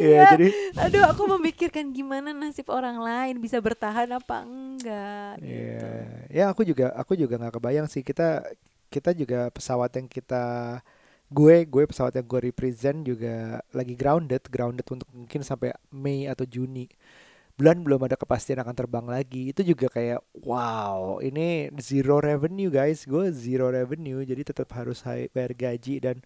[0.00, 0.20] Iya.
[0.32, 0.46] jadi
[0.78, 5.86] aduh aku memikirkan gimana nasib orang lain bisa bertahan apa enggak Iya, gitu
[6.30, 8.46] ya aku juga aku juga nggak kebayang sih kita
[8.88, 10.44] kita juga pesawat yang kita
[11.30, 16.42] gue gue pesawat yang gue represent juga lagi grounded grounded untuk mungkin sampai Mei atau
[16.42, 16.90] Juni
[17.60, 23.04] bulan belum ada kepastian akan terbang lagi itu juga kayak wow ini zero revenue guys
[23.04, 26.16] gue zero revenue jadi tetap harus bayar gaji dan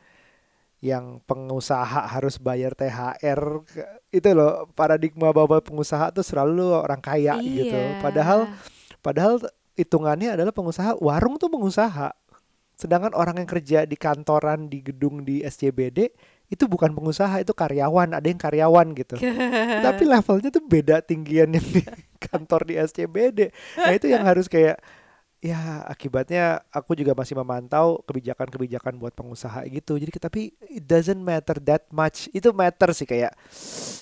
[0.78, 3.40] yang pengusaha harus bayar THR
[4.08, 7.98] itu loh paradigma bahwa pengusaha tuh selalu orang kaya gitu Iya.
[7.98, 8.46] padahal
[9.00, 12.16] Padahal t- hitungannya adalah pengusaha warung tuh pengusaha.
[12.72, 16.08] Sedangkan orang yang kerja di kantoran di gedung di SCBD
[16.52, 19.16] itu bukan pengusaha, itu karyawan, ada yang karyawan gitu.
[19.86, 21.82] Tapi levelnya tuh beda tinggian yang di
[22.20, 23.52] kantor di SCBD.
[23.80, 24.78] Nah, itu yang harus kayak
[25.44, 30.00] ya akibatnya aku juga masih memantau kebijakan-kebijakan buat pengusaha gitu.
[30.00, 32.32] Jadi tapi it doesn't matter that much.
[32.32, 33.36] Itu matter sih kayak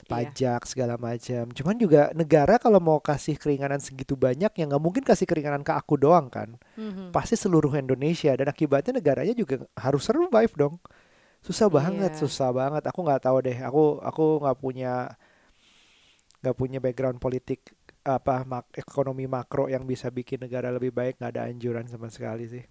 [0.06, 1.50] pajak segala macam.
[1.50, 5.74] Cuman juga negara kalau mau kasih keringanan segitu banyak ya nggak mungkin kasih keringanan ke
[5.74, 6.54] aku doang kan.
[6.78, 7.10] Mhm.
[7.10, 10.78] Pasti seluruh Indonesia dan akibatnya negaranya juga harus survive dong.
[11.42, 12.20] Susah banget, Iya.
[12.20, 12.82] susah banget.
[12.84, 13.58] Aku nggak tahu deh.
[13.60, 14.92] Aku aku nggak punya
[16.38, 17.70] nggak punya background politik
[18.02, 22.46] apa mak- ekonomi makro yang bisa bikin negara lebih baik nggak ada anjuran sama sekali
[22.48, 22.64] sih.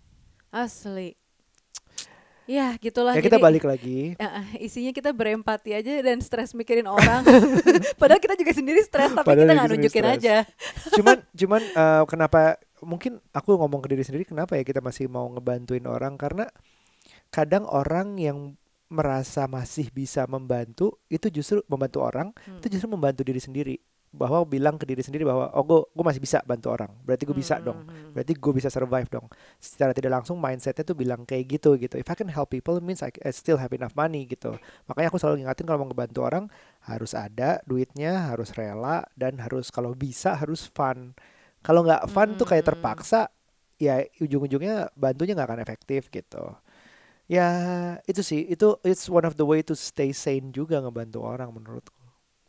[0.52, 1.16] asli
[2.44, 4.12] ya gitulah Ya kita jadi balik lagi.
[4.14, 4.28] eh,
[4.60, 7.24] isinya kita berempati aja dan stres mikirin orang
[8.02, 10.16] padahal kita juga sendiri stres tapi Padahal kita nggak nunjukin stres.
[10.20, 10.36] aja
[10.92, 12.40] cuman cuman eh, kenapa
[12.82, 16.52] mungkin aku ngomong ke diri sendiri kenapa ya kita masih mau ngebantuin orang karena
[17.30, 18.60] kadang orang yang
[18.92, 22.60] merasa masih bisa membantu itu justru membantu orang Hmm.
[22.60, 23.78] itu justru membantu diri sendiri.
[24.12, 27.32] Bahwa bilang ke diri sendiri bahwa oh gue gue masih bisa bantu orang berarti gue
[27.34, 27.80] bisa Hmm, dong.
[27.80, 28.12] hmm, hmm.
[28.12, 29.24] berarti gue bisa survive dong.
[29.56, 31.96] Secara tidak langsung mindsetnya tuh bilang kayak gitu gitu.
[31.96, 34.60] If I can help people means I, I still have enough money gitu.
[34.86, 36.44] Makanya aku selalu ngingatin kalau mau ngebantu orang
[36.84, 41.16] harus ada duitnya harus rela dan harus kalau bisa harus fun.
[41.64, 42.72] Kalau nggak fun tuh kayak Hmm.
[42.76, 43.32] terpaksa
[43.80, 46.52] ya ujung-ujungnya bantunya nggak akan efektif gitu
[47.32, 47.48] ya
[48.12, 51.96] itu sih itu it's one of the way to stay sane juga ngebantu orang menurutku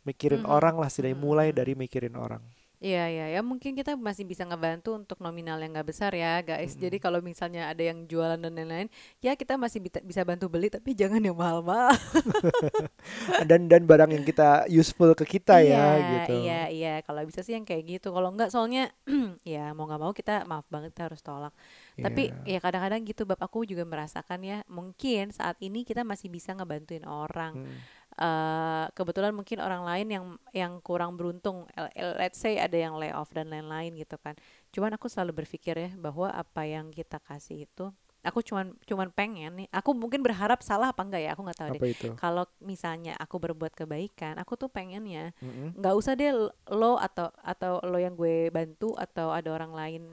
[0.03, 0.51] mikirin Mhm.
[0.57, 1.57] orang lah setidaknya mulai Mhm.
[1.59, 2.43] dari mikirin orang
[2.83, 6.75] Iya iya ya mungkin kita masih bisa ngebantu untuk nominal yang nggak besar ya guys.
[6.75, 8.91] Jadi kalau misalnya ada yang jualan dan lain-lain,
[9.23, 11.95] ya kita masih bisa, bisa bantu beli tapi jangan yang mahal-mahal.
[13.49, 17.39] dan dan barang yang kita useful ke kita ya iya, gitu Iya iya kalau bisa
[17.39, 18.11] sih yang kayak gitu.
[18.11, 18.91] Kalau nggak soalnya
[19.47, 21.53] ya mau nggak mau kita maaf banget kita harus tolak.
[21.93, 22.57] Tapi Iya.
[22.57, 27.05] ya kadang-kadang gitu bab aku juga merasakan ya mungkin saat ini kita masih bisa ngebantuin
[27.05, 27.65] orang.
[27.65, 27.77] Hmm.
[28.13, 31.65] eh kebetulan mungkin orang lain yang yang kurang beruntung
[31.97, 34.37] let's say ada yang layoff dan lain-lain gitu kan
[34.69, 37.89] cuman aku selalu berpikir ya bahwa apa yang kita kasih itu
[38.21, 41.69] aku cuman cuman pengen nih aku mungkin berharap salah apa enggak ya aku nggak tahu
[41.73, 45.33] deh apa itu kalau misalnya aku berbuat kebaikan aku tuh pengennya
[45.73, 46.29] nggak usah deh
[46.69, 50.03] lo atau atau lo yang gue bantu atau ada orang lain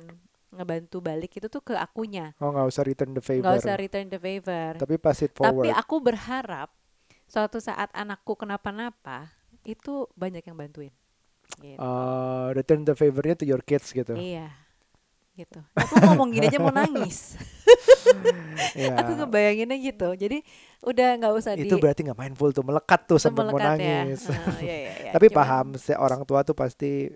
[0.51, 4.07] ngebantu balik itu tuh ke akunya oh nggak usah return the favor nggak usah return
[4.11, 6.69] the favor tapi pass it tapi forward aku berharap
[7.31, 9.31] suatu saat anakku kenapa-napa
[9.63, 10.91] itu banyak yang bantuin.
[11.61, 11.79] Gitu.
[11.79, 14.51] Uh, return the favornya to your kids gitu Iya.
[15.39, 15.61] Gitu.
[15.79, 17.39] Aku ngomong gini aja mau nangis.
[18.75, 20.15] ya Aku ngebayanginnya gitu.
[20.19, 20.43] Jadi
[20.83, 23.99] udah nggak usah itu di berarti nggak mindful tuh melekat tuh sampai mau melekat ya.
[24.05, 25.13] nangis Eh, iya, iya, iya.
[25.15, 27.09] tapi Cuman- paham se orang tua tuh pasti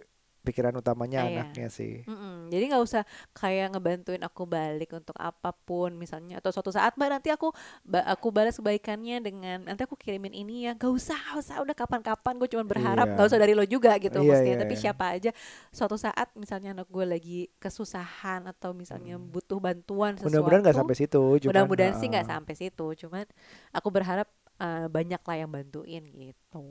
[0.44, 1.40] pikiran utamanya Ah, iya.
[1.40, 2.52] anaknya sih Mm-mm.
[2.52, 3.02] Jadi nggak usah
[3.32, 7.48] kayak ngebantuin aku balik untuk apa pun misalnya atau suatu saat mbak nanti aku
[7.88, 12.36] aku balas kebaikannya dengan nanti aku kirimin ini ya gak usah gak usah udah kapan-kapan
[12.36, 14.82] gue cuma berharap nggak usah dari lo juga gitu Iya, maksudnya iya, tapi iya.
[14.84, 15.30] siapa aja
[15.70, 19.32] suatu saat misalnya anak gue lagi kesusahan atau misalnya Hmm.
[19.32, 23.24] butuh bantuan sesuatu mudah-mudahan nggak sampai situ mudah-mudahan sih nggak uh, sampai situ cuman
[23.70, 26.64] aku berharap eh, banyak lah yang bantuin gitu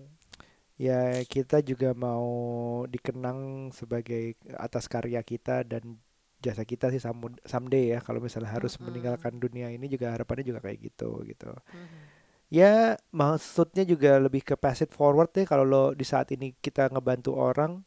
[0.77, 2.25] ya kita juga mau
[2.89, 6.01] dikenang sebagai atas karya kita dan
[6.43, 6.99] jasa kita sih
[7.47, 11.55] someday ya kalau misalnya harus meninggalkan dunia ini juga harapannya juga kayak gitu gitu.
[12.53, 16.91] Ya maksudnya juga lebih ke pass it forward deh kalau lo di saat ini kita
[16.91, 17.81] ngebantu orang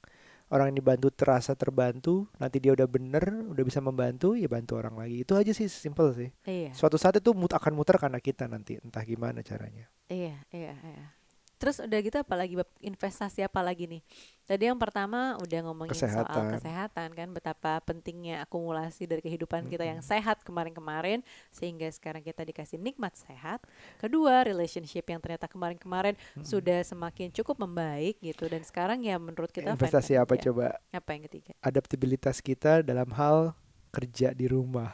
[0.46, 4.96] orang yang dibantu terasa terbantu nanti dia udah bener udah bisa membantu ya bantu orang
[4.96, 5.22] lagi.
[5.26, 6.30] Itu aja sih simple sih.
[6.48, 6.72] Iya.
[6.72, 9.90] Suatu saat itu mut akan muter karena kita nanti entah gimana caranya.
[10.08, 11.06] Iya iya iya
[11.56, 12.68] Terus udah gitu apa lagi Bab?
[12.78, 14.04] investasi apa lagi nih?
[14.44, 16.52] Tadi yang pertama udah ngomongin soal Kesehatan.
[16.54, 22.76] kesehatan kan betapa pentingnya akumulasi dari kehidupan kita yang sehat kemarin-kemarin sehingga sekarang kita dikasih
[22.76, 23.64] nikmat sehat.
[23.96, 26.14] Kedua, relationship yang ternyata kemarin-kemarin
[26.44, 30.52] sudah semakin cukup membaik gitu dan sekarang ya menurut kita Investasi apa aja.
[30.52, 30.76] coba?
[30.92, 31.56] Apa yang ketiga?
[31.58, 33.56] Adaptabilitas kita dalam hal
[33.90, 34.92] kerja di rumah.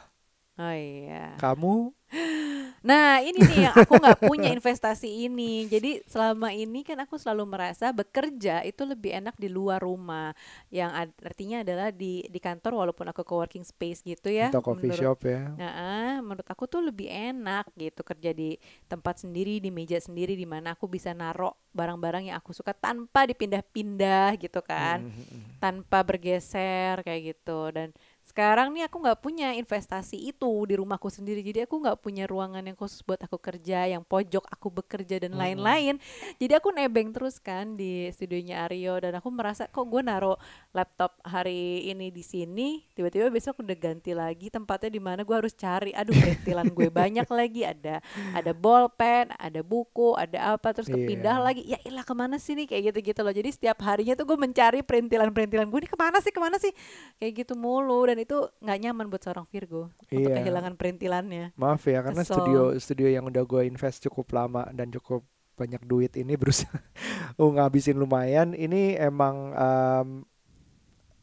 [0.55, 1.35] Oh iya.
[1.37, 1.91] Kamu
[2.83, 5.71] Nah ini nih yang aku nggak punya investasi ini.
[5.71, 10.35] Jadi selama ini kan aku selalu merasa bekerja itu lebih enak di luar rumah.
[10.67, 14.51] Yang artinya adalah di di kantor walaupun aku co-working space gitu ya.
[14.51, 15.55] atau coffee menurut, shop ya?
[15.55, 18.59] Nah, menurut aku tuh lebih enak gitu kerja di
[18.91, 23.23] tempat sendiri, di meja sendiri, di mana aku bisa narok barang-barang yang aku suka tanpa
[23.25, 25.57] dipindah-pindah gitu kan, Mhm.
[25.63, 27.71] tanpa bergeser kayak gitu.
[27.71, 32.23] Dan sekarang nih aku nggak punya investasi itu di rumahku sendiri, jadi aku nggak punya
[32.23, 35.99] ruangan yang khusus buat aku kerja, yang pojok aku bekerja dan lain-lain.
[36.39, 40.39] Jadi aku nebeng terus kan di studionya Aryo dan aku merasa kok gue naruh
[40.71, 45.51] laptop hari ini di sini tiba-tiba besok udah ganti lagi tempatnya di mana gue harus
[45.51, 45.91] cari.
[45.91, 47.67] Aduh perintilan gue banyak lagi.
[47.67, 47.99] Ada
[48.33, 51.43] ada bolpen ada buku ada apa terus kepindah Iya.
[51.43, 51.61] lagi.
[51.67, 52.71] Ya ilah ke mana sih nih?
[52.71, 53.35] Kayak gitu gitu loh.
[53.35, 56.71] Jadi setiap harinya tuh gue mencari perintilan-perintilan gue ini ke mana sih ke mana sih?
[57.19, 60.37] Kayak gitu mulu dan itu nggak nyaman buat seorang Virgo untuk Iya.
[60.45, 62.37] kehilangan perintilannya Maaf ya karena Kesel.
[62.37, 65.25] studio studio yang udah gue invest cukup lama dan cukup
[65.57, 66.77] banyak duit ini berusaha
[67.37, 68.53] ngabisin lumayan.
[68.53, 70.07] Ini emang em,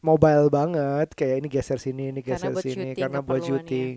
[0.03, 3.91] mobile banget kayak ini geser sini ini Karena geser buat sini syuting karena buat syuting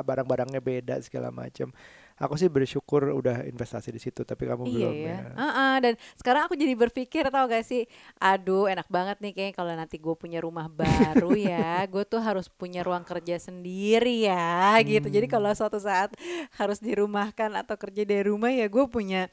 [0.00, 1.68] barang-barangnya beda segala macam.
[2.14, 5.10] Aku sih bersyukur udah investasi di situ tapi kamu Iya belum ya.
[5.10, 5.18] ya.
[5.34, 9.74] Ah-ah, dan sekarang aku jadi berpikir tau gak sih, aduh enak banget nih kayak kalau
[9.74, 15.10] nanti gue punya rumah baru ya, gue tuh harus punya ruang kerja sendiri ya, gitu.
[15.10, 15.34] Jadi Hmm.
[15.34, 16.14] kalau suatu saat
[16.54, 19.26] harus dirumahkan atau kerja dari rumah ya gue punya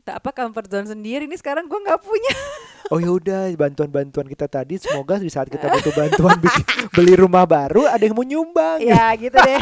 [0.00, 1.28] tak apa comfort zone sendiri.
[1.28, 2.32] Ini sekarang gue nggak punya.
[2.92, 7.88] Oh yaudah bantuan-bantuan kita tadi semoga di saat kita butuh bantuan bikin, beli rumah baru
[7.88, 8.84] ada yang mau nyumbang.
[8.84, 9.56] ya gitu deh.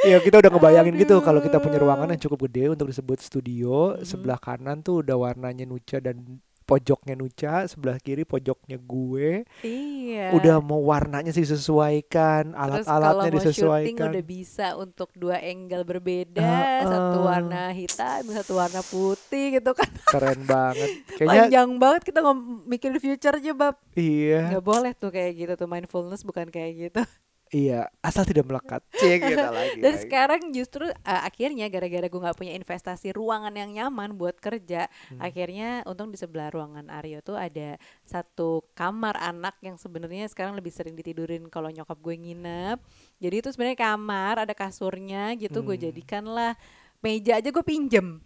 [0.00, 1.84] Iya kita udah ngebayangin gitu kalau kita punya Aduh.
[1.86, 4.02] ruangan yang cukup gede untuk disebut studio Mhm.
[4.02, 10.30] sebelah kanan tuh udah warnanya Nuca dan pojoknya Nuca sebelah kiri pojoknya gue iya.
[10.30, 15.82] udah mau warnanya sih disesuaikan Terus kalau alat-alatnya mau disesuaikan udah bisa untuk dua angle
[15.82, 17.24] berbeda, Ah, satu ah.
[17.26, 19.90] warna hitam, satu warna putih gitu kan.
[20.06, 23.74] keren banget kayaknya Panjang banget kita ngom mikir future aja bab.
[23.92, 27.02] iya nggak boleh tuh kayak gitu tuh mindfulness bukan kayak gitu.
[27.50, 30.02] Iya asal tidak melekat cek kita lagi Dan lagi.
[30.02, 35.18] sekarang justru uh, akhirnya gara-gara gue nggak punya investasi ruangan yang nyaman buat kerja, Hmm.
[35.18, 40.70] akhirnya untung di sebelah ruangan Aryo tuh ada satu kamar anak yang sebenarnya sekarang lebih
[40.70, 42.78] sering ditidurin kalau nyokap gue nginep.
[43.18, 45.84] Jadi itu sebenarnya kamar ada kasurnya gitu gue Hmm.
[45.84, 46.54] jadikanlah
[47.00, 48.22] meja aja gue pinjem.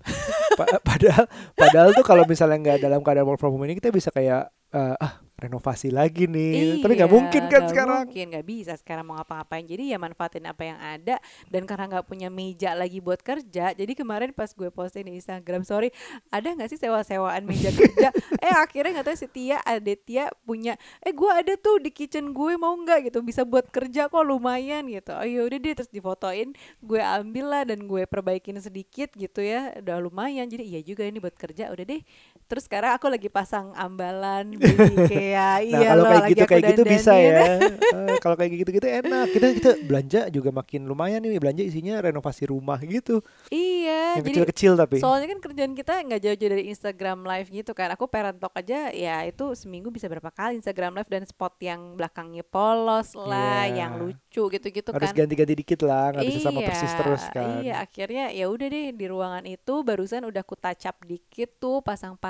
[0.54, 4.10] Pa- padahal padahal tuh kalau misalnya nggak dalam keadaan work from home ini kita bisa
[4.10, 6.79] kayak eh, ah renovasi lagi nih.
[6.81, 7.99] Tapi nggak Iya, mungkin kan nggak sekarang.
[8.07, 9.66] mungkin nggak bisa sekarang mau ngapa-ngapain.
[9.66, 11.16] Jadi ya manfaatin apa yang ada.
[11.51, 15.66] Dan karena nggak punya meja lagi buat kerja jadi kemarin pas gue posting di Instagram
[15.66, 15.90] sorry
[16.31, 18.09] ada nggak sih sewa-sewaan meja kerja?
[18.44, 22.55] Eh akhirnya nggak tahu si Tia Adetia punya eh gue ada tuh di kitchen gue
[22.61, 23.09] mau nggak?
[23.11, 25.12] Gitu bisa buat kerja kok lumayan gitu.
[25.16, 26.53] Oh udah deh terus difotoin
[26.85, 29.73] gue ambil lah dan gue perbaikin sedikit gitu ya.
[29.81, 32.03] Udah lumayan jadi iya juga ini buat kerja udah deh
[32.44, 36.50] terus sekarang aku lagi pasang ambalan beli kayak Nah iya kalau loh, kayak gitu aku
[36.50, 37.44] kayak gitu bisa ya.
[37.94, 39.26] Eh, kalau kayak gitu gitu enak.
[39.30, 43.22] Kita kita belanja juga makin lumayan nih belanja isinya renovasi rumah gitu.
[43.48, 44.98] Iya, yang jadi kecil-kecil tapi.
[44.98, 47.94] soalnya kan kerjaan kita nggak jauh-jauh dari Instagram Live gitu kan.
[47.94, 51.94] Aku parent talk aja ya itu seminggu bisa berapa kali Instagram Live dan spot yang
[51.94, 53.87] belakangnya polos lah, Iya.
[53.87, 55.24] yang lucu gitu-gitu Harus kan.
[55.24, 57.62] ganti-ganti dikit lah, nggak bisa sama persis terus kan.
[57.62, 61.78] Iya, akhirnya ya udah deh di ruangan itu barusan udah ku touch up dikit tuh,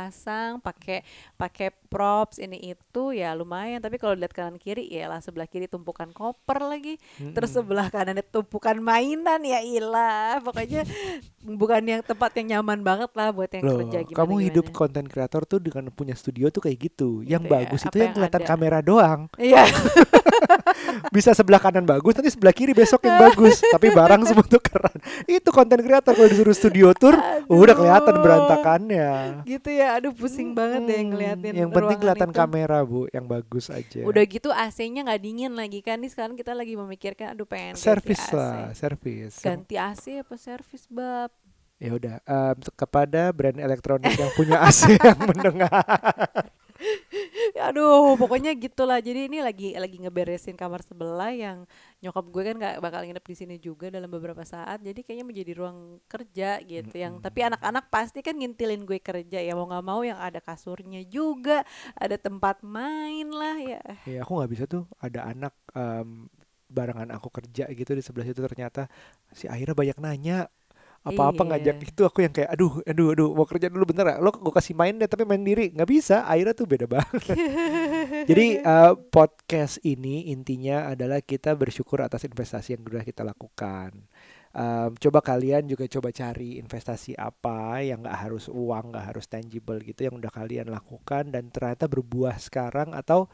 [0.05, 0.99] pasang-pasang, pakai
[1.41, 3.81] pakai props ini itu ya lumayan.
[3.81, 7.01] Tapi kalau lihat kanan kiri ya lah sebelah kiri tumpukan koper lagi,
[7.33, 7.65] terus Mm-mm.
[7.65, 10.41] sebelah kanan tumpukan mainan ya ilah.
[10.45, 10.85] Pokoknya
[11.45, 15.05] bukan yang tempat yang nyaman banget lah buat yang Loh, kerja gimana kamu hidup konten
[15.09, 17.25] kreator tuh dengan punya studio tuh kayak gitu.
[17.25, 18.49] yang Gitu ya, bagus itu yang yang kelihatan ada.
[18.49, 19.21] kamera doang.
[19.41, 19.65] Iya.
[21.15, 23.63] Bisa sebelah kanan bagus, nanti sebelah kiri besok yang bagus.
[23.63, 24.99] Tapi barang semua tuh keren.
[25.31, 27.15] Itu konten kreator kalau disuruh studio tour,
[27.47, 28.23] udah kelihatan Aduh.
[28.23, 29.11] berantakannya.
[29.47, 29.94] gitu ya.
[29.95, 32.37] Aduh pusing banget deh Hmm, ngeliatin Yang penting kelihatan itu.
[32.37, 34.01] kamera bu, yang bagus aja.
[34.03, 37.85] Udah gitu AC-nya nggak dingin lagi kan nih sekarang kita lagi memikirkan aduh pengen ganti
[37.85, 38.33] servis AC.
[38.33, 39.33] lah, servis.
[39.39, 41.31] Ganti AC apa servis bab?
[41.77, 45.85] Ya udah, em, kepada brand elektronik yang punya AC yang mendengar.
[47.71, 48.99] Aduh, pokoknya gitulah.
[49.01, 51.65] Jadi ini lagi lagi ngeberesin kamar sebelah yang
[52.05, 54.83] nyokap gue kan nggak bakal nginep di sini juga dalam beberapa saat.
[54.85, 56.95] Jadi kayaknya menjadi ruang kerja gitu.
[56.95, 61.03] Yang tapi anak-anak pasti kan ngintilin gue kerja ya mau nggak mau yang ada kasurnya
[61.07, 61.63] juga,
[61.97, 63.83] ada tempat main lah ya.
[64.05, 66.29] Ya aku nggak bisa tuh ada anak em,
[66.69, 68.91] barengan aku kerja gitu di sebelah situ ternyata
[69.31, 70.51] si Aira banyak nanya
[71.05, 71.49] apa-apa Iya.
[71.53, 74.55] ngajak itu aku yang kayak aduh aduh aduh mau kerja dulu bentar ya lo gue
[74.57, 75.69] kasih main deh tapi main diri.
[75.71, 77.37] Nggak bisa Aira tuh beda banget.
[78.31, 83.93] Jadi eh, podcast ini intinya adalah kita bersyukur atas investasi yang sudah kita lakukan.
[84.55, 89.83] Em, coba kalian juga coba cari investasi apa yang nggak harus uang nggak harus tangible
[89.83, 93.27] gitu yang udah kalian lakukan dan ternyata berbuah sekarang atau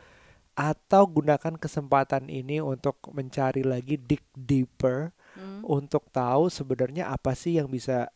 [0.57, 5.65] atau gunakan kesempatan ini untuk mencari lagi dig deeper Hmm.
[5.65, 8.13] untuk tahu sebenarnya apa sih yang bisa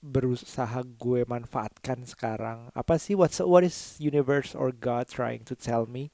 [0.00, 5.84] berusaha gue manfaatkan sekarang apa sih what's what is universe or God trying to tell
[5.84, 6.08] me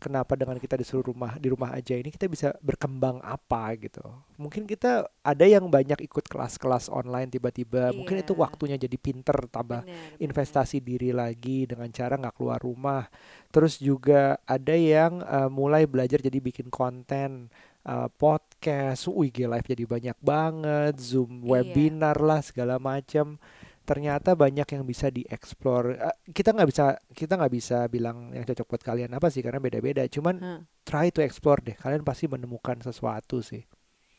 [0.00, 4.02] kenapa dengan kita disuruh rumah di rumah aja ini kita bisa berkembang apa gitu
[4.34, 9.86] mungkin kita ada yang banyak ikut kelas-kelas online tiba-tiba mungkin itu waktunya jadi pinter tambah
[9.86, 10.18] Bener, bener.
[10.18, 13.06] investasi diri lagi dengan cara nggak keluar rumah.
[13.52, 19.84] Terus juga ada yang eh, mulai belajar jadi bikin konten eh, podcast, IG live jadi
[19.84, 21.48] banyak banget, Zoom Iya.
[21.50, 23.36] webinar lah segala macam.
[23.82, 25.98] Ternyata banyak yang bisa dieksplor.
[25.98, 29.58] Eh, kita nggak bisa kita nggak bisa bilang yang cocok buat kalian apa sih karena
[29.58, 30.06] beda-beda.
[30.06, 30.60] Cuman Hah.
[30.86, 31.74] try to explore deh.
[31.74, 33.66] Kalian pasti menemukan sesuatu sih.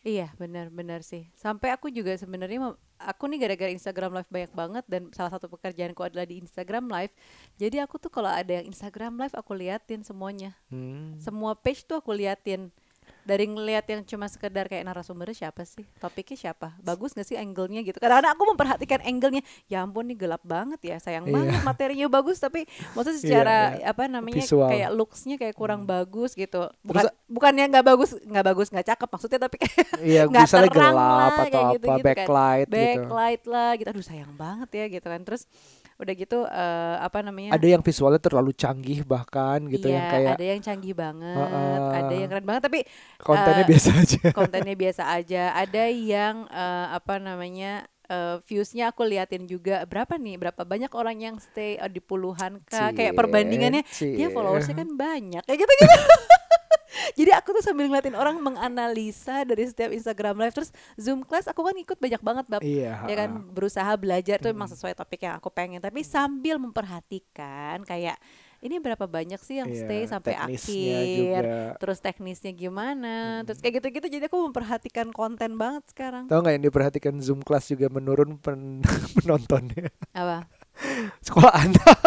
[0.03, 1.31] Iya benar-benar sih.
[1.31, 6.03] Sampai aku juga sebenarnya aku nih gara-gara Instagram Live banyak banget dan salah satu pekerjaanku
[6.03, 7.15] adalah di Instagram Live.
[7.55, 10.59] Jadi aku tuh kalau ada yang Instagram Live aku liatin semuanya.
[10.67, 11.15] Hmm.
[11.23, 12.67] Semua page tuh aku liatin.
[13.23, 17.79] Dari ngeliat yang cuma sekedar kayak narasumbernya siapa sih, topiknya siapa, bagus gak sih angle-nya
[17.81, 17.95] gitu.
[17.95, 19.39] Kadang-kadang aku memperhatikan angle-nya.
[19.65, 21.33] Ya ampun nih gelap banget ya, sayang Iya.
[21.33, 23.89] banget materinya bagus tapi maksudnya Iya, secara iya.
[23.89, 24.67] apa namanya Visual.
[24.67, 25.91] kayak looks-nya kayak kurang Hmm.
[25.93, 26.67] bagus gitu.
[26.81, 30.69] Bukan Terus- bukannya nggak bagus, nggak bagus, nggak cakep maksudnya tapi kayak Iya, nggak terang
[30.69, 32.05] gelap lah, atau kayak apa, gitu-gitu kan.
[32.05, 32.75] backlight gitu.
[32.75, 35.43] backlight lah gitu aduh sayang banget ya gitu kan terus
[35.93, 40.33] udah gitu eh, apa namanya Ada yang visualnya terlalu canggih bahkan gitu iya yang kayak
[40.33, 41.91] ada yang canggih banget Heeh.
[41.93, 42.79] ada yang keren banget tapi
[43.23, 44.21] kontennya eh, biasa aja.
[44.39, 45.43] kontennya biasa aja.
[45.55, 47.71] Ada yang eh, apa namanya
[48.05, 49.81] eh, viewsnya aku liatin juga.
[49.83, 50.35] Berapa nih?
[50.35, 54.13] Berapa banyak orang yang stay eh, di puluhan kak kayak Cie, perbandingannya cie.
[54.13, 55.43] dia followersnya kan banyak.
[55.43, 55.97] Kayak gitu gitu
[57.13, 61.61] jadi aku tuh sambil ngeliatin orang menganalisa dari setiap Instagram live terus Zoom class aku
[61.61, 62.61] kan ikut banyak banget bab.
[62.61, 63.05] Iya.
[63.05, 63.29] ya kan?
[63.49, 64.75] berusaha belajar tuh emang Hmm.
[64.77, 65.77] sesuai topik yang aku pengen.
[65.77, 68.17] Tapi sambil memperhatikan kayak
[68.63, 71.11] ini berapa banyak sih yang Iya, stay sampai akhir?
[71.13, 71.53] juga.
[71.77, 73.43] terus teknisnya gimana?
[73.43, 73.45] Hmm.
[73.45, 76.31] terus kayak gitu-gitu jadi aku memperhatikan konten banget sekarang.
[76.31, 78.79] Tahu nggak yang diperhatikan Zoom kelas juga menurun pen
[79.19, 79.91] penontonnya?
[80.15, 80.47] Apa
[81.21, 81.99] sekolah anak.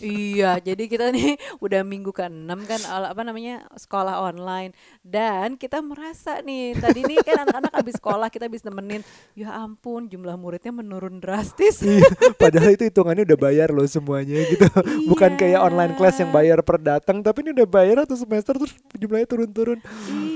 [0.00, 4.72] iya jadi kita nih udah minggu ke-6 kan apa namanya sekolah online
[5.04, 10.08] dan kita merasa nih tadi nih kan anak-anak habis sekolah kita habis nemenin ya ampun
[10.08, 12.00] jumlah muridnya menurun drastis Iya,
[12.34, 14.64] Padahal itu hitungannya udah bayar loh semuanya gitu.
[15.06, 16.36] Bukan kayak online class yang Iya.
[16.36, 19.78] bayar per datang, tapi ini udah bayar atau semester terus jumlahnya turun-turun.
[20.10, 20.33] iya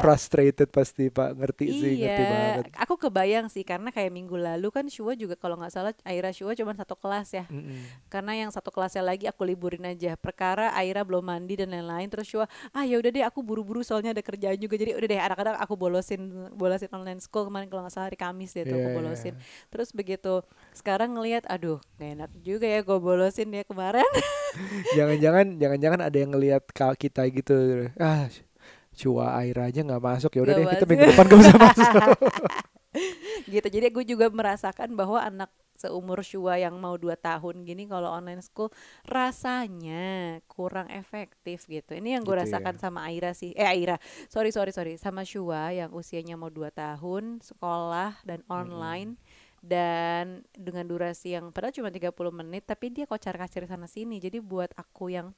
[0.00, 2.64] Frustrated pasti Pak, ngerti sih, ngerti Iya, banget.
[2.74, 6.56] aku kebayang sih karena kayak minggu lalu kan Shua juga kalau nggak salah Aira Shua
[6.56, 7.44] cuma satu kelas ya.
[7.52, 8.08] Mm-mm.
[8.08, 10.16] Karena yang satu kelasnya lagi aku liburin aja.
[10.16, 14.16] Perkara Aira belum mandi dan lain-lain terus Shua, ah ya udah deh aku buru-buru soalnya
[14.16, 14.80] ada kerjaan juga.
[14.80, 16.20] Jadi udah deh anak-anak aku bolosin
[16.56, 19.34] bolosin online school kemarin kalau nggak salah hari Kamis deh tuh aku Iya, iya, bolosin.
[19.68, 20.34] Terus begitu
[20.72, 24.08] sekarang ngelihat aduh gak enak juga ya gue bolosin ya kemarin.
[24.98, 26.62] Jangan-jangan jangan-jangan ada yang ngelihat
[26.98, 27.86] kita gitu.
[28.00, 28.26] Ah,
[28.96, 30.30] cua air aja nggak masuk.
[30.36, 31.94] Ya udah deh kita minggu depan gak usah masuk.
[33.54, 35.50] gitu jadi gue juga merasakan bahwa anak
[35.80, 38.68] seumur Shua yang mau 2 tahun gini kalau online school
[39.08, 41.96] rasanya kurang efektif gitu.
[41.96, 42.60] Ini yang gue Gitu ya.
[42.60, 43.56] rasakan sama Aira sih.
[43.56, 43.96] Eh Aira.
[44.28, 45.00] Sorry sorry sorry.
[45.00, 49.16] Sama Shua yang usianya mau 2 tahun sekolah dan online.
[49.60, 54.16] Dan dengan durasi yang padahal cuma 30 menit tapi dia kocar kacir sana sini.
[54.20, 55.32] Jadi buat aku yang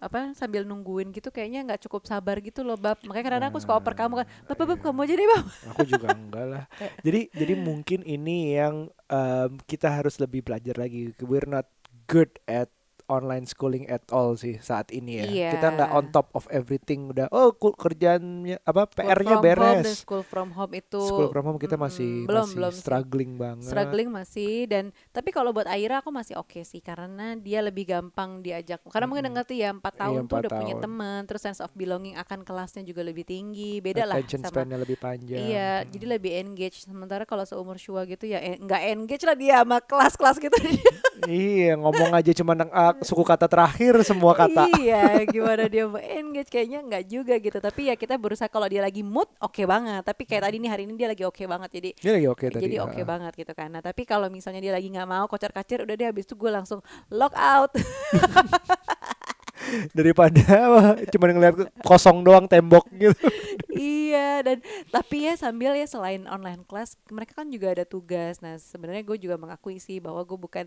[0.00, 3.74] apa sambil nungguin gitu kayaknya nggak cukup sabar gitu loh bab makanya kadang-kadang aku suka
[3.80, 4.84] oper kamu kan bab bab, bab iya.
[4.84, 6.64] kamu aja deh bab Aku juga enggak lah.
[7.06, 11.12] Jadi jadi mungkin ini yang em, kita harus lebih belajar lagi.
[11.22, 11.68] We're not
[12.10, 12.72] good at
[13.10, 15.24] online schooling at all sih saat ini ya.
[15.26, 15.50] Iya.
[15.52, 17.26] Kita nggak on top of everything udah.
[17.28, 19.98] Oh kerjaannya apa PR-nya from home beres.
[19.98, 22.80] school from home itu School from home kita mm, masih belum masih belum sih.
[22.80, 23.66] struggling banget.
[23.66, 28.40] struggling masih dan tapi kalau buat Aira aku masih oke sih karena dia lebih gampang
[28.40, 29.36] diajak karena mungkin Mm-mm.
[29.36, 30.84] ngerti ya empat Iya, tahun tuh empat udah punya tahun.
[30.86, 34.96] teman terus sense of belonging akan kelasnya juga lebih tinggi beda lah sama span-nya lebih
[34.96, 35.40] panjang.
[35.40, 35.88] Iya, Mm.
[35.90, 36.76] jadi lebih engage.
[36.80, 40.54] Sementara kalau seumur Shua gitu ya eh, nggak engage lah dia sama kelas-kelas gitu.
[41.26, 44.68] iya ngomong aja cuma uh, suku kata terakhir semua kata.
[44.80, 47.58] iya, gimana dia engage kayaknya nggak juga gitu.
[47.58, 50.02] Tapi ya kita berusaha kalau dia lagi mood oke banget.
[50.04, 51.70] Tapi kayak tadi nih hari ini dia lagi oke banget.
[51.80, 52.62] Jadi Dia lagi oke tadi.
[52.64, 53.06] jadi oke ah.
[53.06, 53.68] banget gitu kan.
[53.72, 56.50] Nah tapi kalau misalnya dia lagi nggak mau kocar kacir, udah deh habis itu gue
[56.52, 56.80] langsung
[57.12, 57.72] lock out.
[59.96, 60.42] Daripada
[61.12, 63.16] cuma ngeliat kosong doang tembok gitu.
[63.70, 64.58] iya dan
[64.90, 68.40] tapi ya sambil ya selain online class mereka kan juga ada tugas.
[68.40, 70.66] Nah sebenarnya gue juga mengakui sih bahwa gue bukan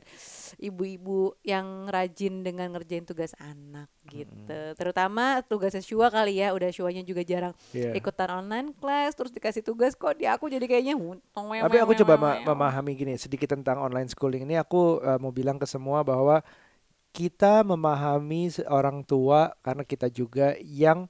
[0.57, 4.59] ibu-ibu yang rajin dengan ngerjain tugas anak gitu.
[4.77, 6.53] Terutama tugasnya Shua kali ya.
[6.53, 7.95] Udah Shuanya juga jarang Iya.
[7.97, 10.93] ikutan online class terus dikasih tugas kok di aku jadi kayaknya
[11.33, 15.57] Tapi aku coba ma- memahami gini sedikit tentang online schooling ini aku eh, mau bilang
[15.57, 16.41] ke semua bahwa
[17.13, 21.05] kita memahami orang tua karena kita juga yang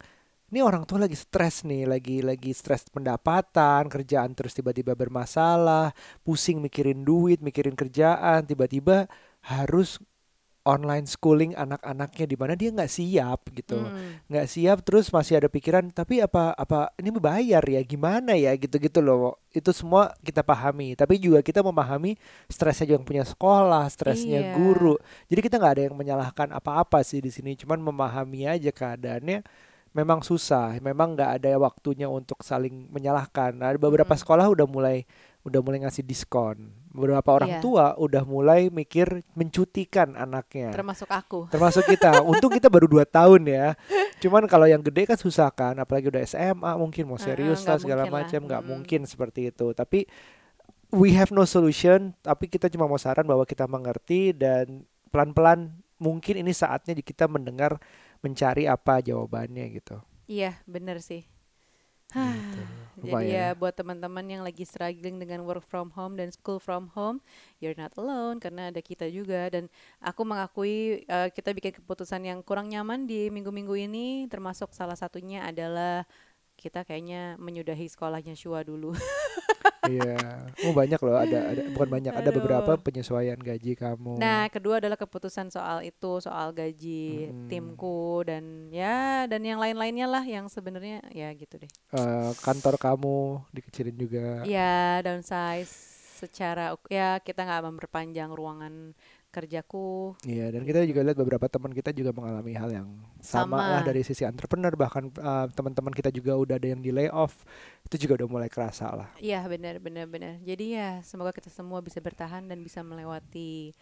[0.53, 6.61] ini orang tua lagi stres nih, lagi lagi stres pendapatan, kerjaan terus tiba-tiba bermasalah, pusing
[6.61, 9.09] mikirin duit, mikirin kerjaan, tiba-tiba
[9.41, 9.97] harus
[10.63, 13.83] online schooling anak-anaknya di mana dia nggak siap gitu.
[13.83, 14.23] Hmm.
[14.31, 17.83] nggak siap terus masih ada pikiran tapi apa apa ini bayar ya?
[17.83, 18.55] Gimana ya?
[18.55, 19.39] gitu-gitu loh.
[19.51, 20.95] Itu semua kita pahami.
[20.95, 22.15] Tapi juga kita memahami
[22.47, 23.93] stresnya juga yang punya sekolah Iya.
[23.93, 24.95] stresnya guru.
[25.27, 27.59] Jadi kita nggak ada yang menyalahkan apa-apa sih di sini.
[27.59, 29.43] Cuman memahami aja keadaannya
[29.93, 34.21] memang susah memang nggak ada waktunya untuk saling menyalahkan nah, beberapa Mm-mm.
[34.25, 35.05] sekolah udah mulai
[35.43, 37.61] udah mulai ngasih diskon beberapa orang Iya.
[37.61, 41.49] tua udah mulai mikir mencutikan anaknya Termasuk aku.
[41.49, 42.21] termasuk kita.
[42.31, 43.73] Untung kita baru 2 tahun ya.
[44.21, 47.67] Cuman kalau yang gede kan susah kan, apalagi udah SMA mungkin mau Heeh, serius nggak
[47.67, 48.71] lah segala macam, nggak Mm-mm.
[48.77, 49.73] mungkin seperti itu.
[49.73, 50.05] Tapi
[50.93, 56.39] we have no solution, tapi kita cuma mau saran bahwa kita mengerti dan pelan-pelan mungkin
[56.39, 57.81] ini saatnya kita mendengar
[58.23, 59.99] mencari apa jawabannya gitu.
[60.25, 61.27] Iya, bener sih.
[62.13, 62.61] Gitu.
[63.09, 63.57] Jadi ya ya.
[63.57, 67.17] buat teman-teman yang lagi struggling dengan work from home dan school from home,
[67.57, 69.65] you're not alone karena ada kita juga dan
[69.97, 75.41] aku mengakui eh, kita bikin keputusan yang kurang nyaman di minggu-minggu ini termasuk salah satunya
[75.41, 76.05] adalah
[76.63, 78.95] kita kayaknya menyudahi sekolahnya Shua dulu.
[79.83, 80.47] Iya.
[80.63, 82.83] Oh banyak loh ada ada bukan banyak, ada beberapa Aduh.
[82.83, 84.15] penyesuaian gaji kamu.
[84.15, 87.51] Nah, kedua adalah keputusan soal itu, soal gaji Mm-mm.
[87.51, 91.71] timku dan ya dan yang lain-lainnya lah yang sebenarnya ya gitu deh.
[91.99, 94.47] Eh, kantor kamu dikecilin juga.
[94.47, 98.95] Ya, downsize secara ya kita nggak memperpanjang ruangan
[99.33, 100.13] kerjaku.
[100.21, 103.73] Iya, dan kita juga lihat beberapa teman kita juga mengalami hal yang sama, Sama.
[103.73, 107.41] lah dari sisi entrepreneur bahkan uh, teman-teman kita juga udah ada yang di layoff
[107.89, 109.09] itu juga udah mulai kerasa lah.
[109.17, 110.37] Iya, benar benar benar.
[110.45, 113.73] Jadi ya semoga kita semua bisa bertahan dan bisa melewati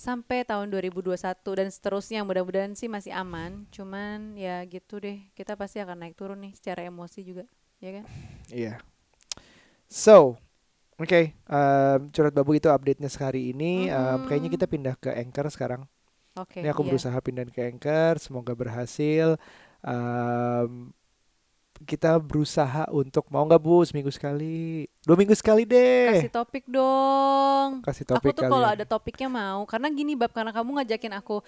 [0.00, 1.12] sampai tahun 2021
[1.44, 2.24] dan seterusnya.
[2.24, 3.68] Mudah-mudahan sih masih aman.
[3.68, 5.20] Cuman ya gitu deh.
[5.36, 7.44] Kita pasti akan naik turun nih secara emosi juga,
[7.84, 8.04] ya kan?
[8.48, 8.80] Iya.
[9.86, 10.40] So,
[10.96, 13.88] oke, um, curhat babu itu update-nya sehari ini.
[13.88, 14.26] Um, Mhm.
[14.26, 15.82] kayaknya kita pindah ke Anchor sekarang.
[16.36, 16.60] Oke.
[16.60, 16.88] Ini aku iya.
[16.92, 19.40] berusaha pindah ke Anchor, semoga berhasil.
[19.80, 20.92] Um,
[21.76, 26.08] kita berusaha untuk mau nggak bu seminggu sekali, dua minggu sekali deh.
[26.08, 27.84] Kasih topik dong.
[27.84, 28.52] Kasih Aku topik tuh kali.
[28.56, 31.44] kalau ada topiknya mau, karena gini bab karena kamu ngajakin aku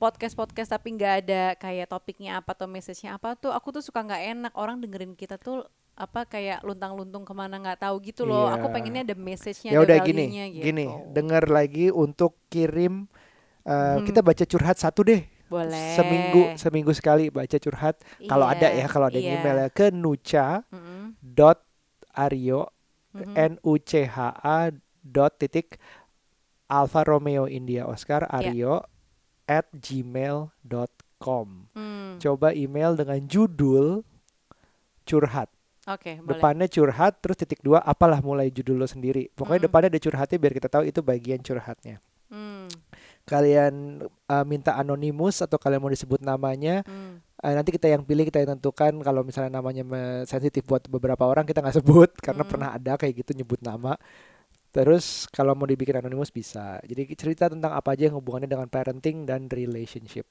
[0.00, 4.00] podcast podcast tapi nggak ada kayak topiknya apa atau message-nya apa tuh, aku tuh suka
[4.00, 8.52] nggak enak orang dengerin kita tuh apa kayak luntang-luntung ke mana nggak tahu gitu loh.
[8.52, 8.74] Aku Iya.
[8.76, 10.64] pengennya ada message-nya, ya ada udah gini gitu.
[10.68, 13.08] gini dengar lagi untuk kirim
[13.64, 14.04] uh, Mhm.
[14.04, 15.96] kita baca curhat satu deh Boleh.
[15.96, 17.96] seminggu seminggu sekali baca curhat
[18.28, 19.40] kalau ada ya kalau ada yang iya.
[19.40, 20.46] email ya ke nucha
[21.24, 21.64] dot
[22.12, 23.32] mhm.
[23.34, 24.68] n u c h a
[25.00, 25.80] dot titik
[26.68, 28.52] alfa romeo india oscar Ya.
[28.52, 28.74] aryo
[29.46, 34.02] at gmail.com Hmm, coba email dengan judul
[35.06, 35.48] curhat
[35.86, 36.42] Oke, boleh.
[36.42, 39.66] depannya curhat terus titik dua apalah mulai judul lo sendiri pokoknya Mm-mm.
[39.70, 42.66] depannya ada curhatnya biar kita tahu itu bagian curhatnya Hmm,
[43.22, 47.22] kalian uh, minta anonimus atau kalian mau disebut namanya hmm.
[47.38, 49.86] uh, nanti kita yang pilih kita yang tentukan kalau misalnya namanya
[50.26, 52.50] sensitif buat beberapa orang kita nggak sebut karena Mm.
[52.50, 53.94] pernah ada kayak gitu nyebut nama
[54.74, 59.22] terus kalau mau dibikin anonimus bisa jadi cerita tentang apa aja yang hubungannya dengan parenting
[59.22, 60.26] dan relationship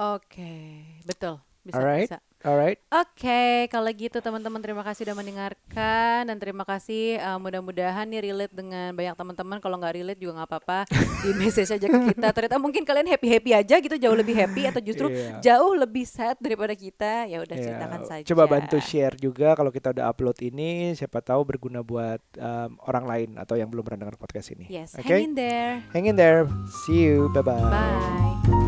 [0.00, 1.38] Oke, betul.
[1.62, 2.08] Bisa, Alright.
[2.10, 2.18] bisa.
[2.42, 8.20] Alright Oke, kalau gitu teman-teman terima kasih sudah mendengarkan dan terima kasih uh, mudah-mudahan nih
[8.22, 9.56] relate dengan banyak teman-teman.
[9.58, 10.78] Kalau nggak relate juga nggak apa-apa
[11.22, 12.28] di message aja ke kita.
[12.30, 15.40] Ternyata mungkin kalian happy happy aja gitu jauh lebih happy atau justru Iya.
[15.40, 17.24] jauh lebih sad daripada kita.
[17.26, 18.24] Ya udah Ya, ceritakan saja.
[18.26, 23.04] coba bantu share juga kalau kita udah upload ini siapa tahu berguna buat um, orang
[23.04, 25.80] lain atau yang belum pernah dengar podcast ini Yes, oke hang in there.
[25.90, 26.44] hang in there
[26.84, 28.61] see you bye bye Bye.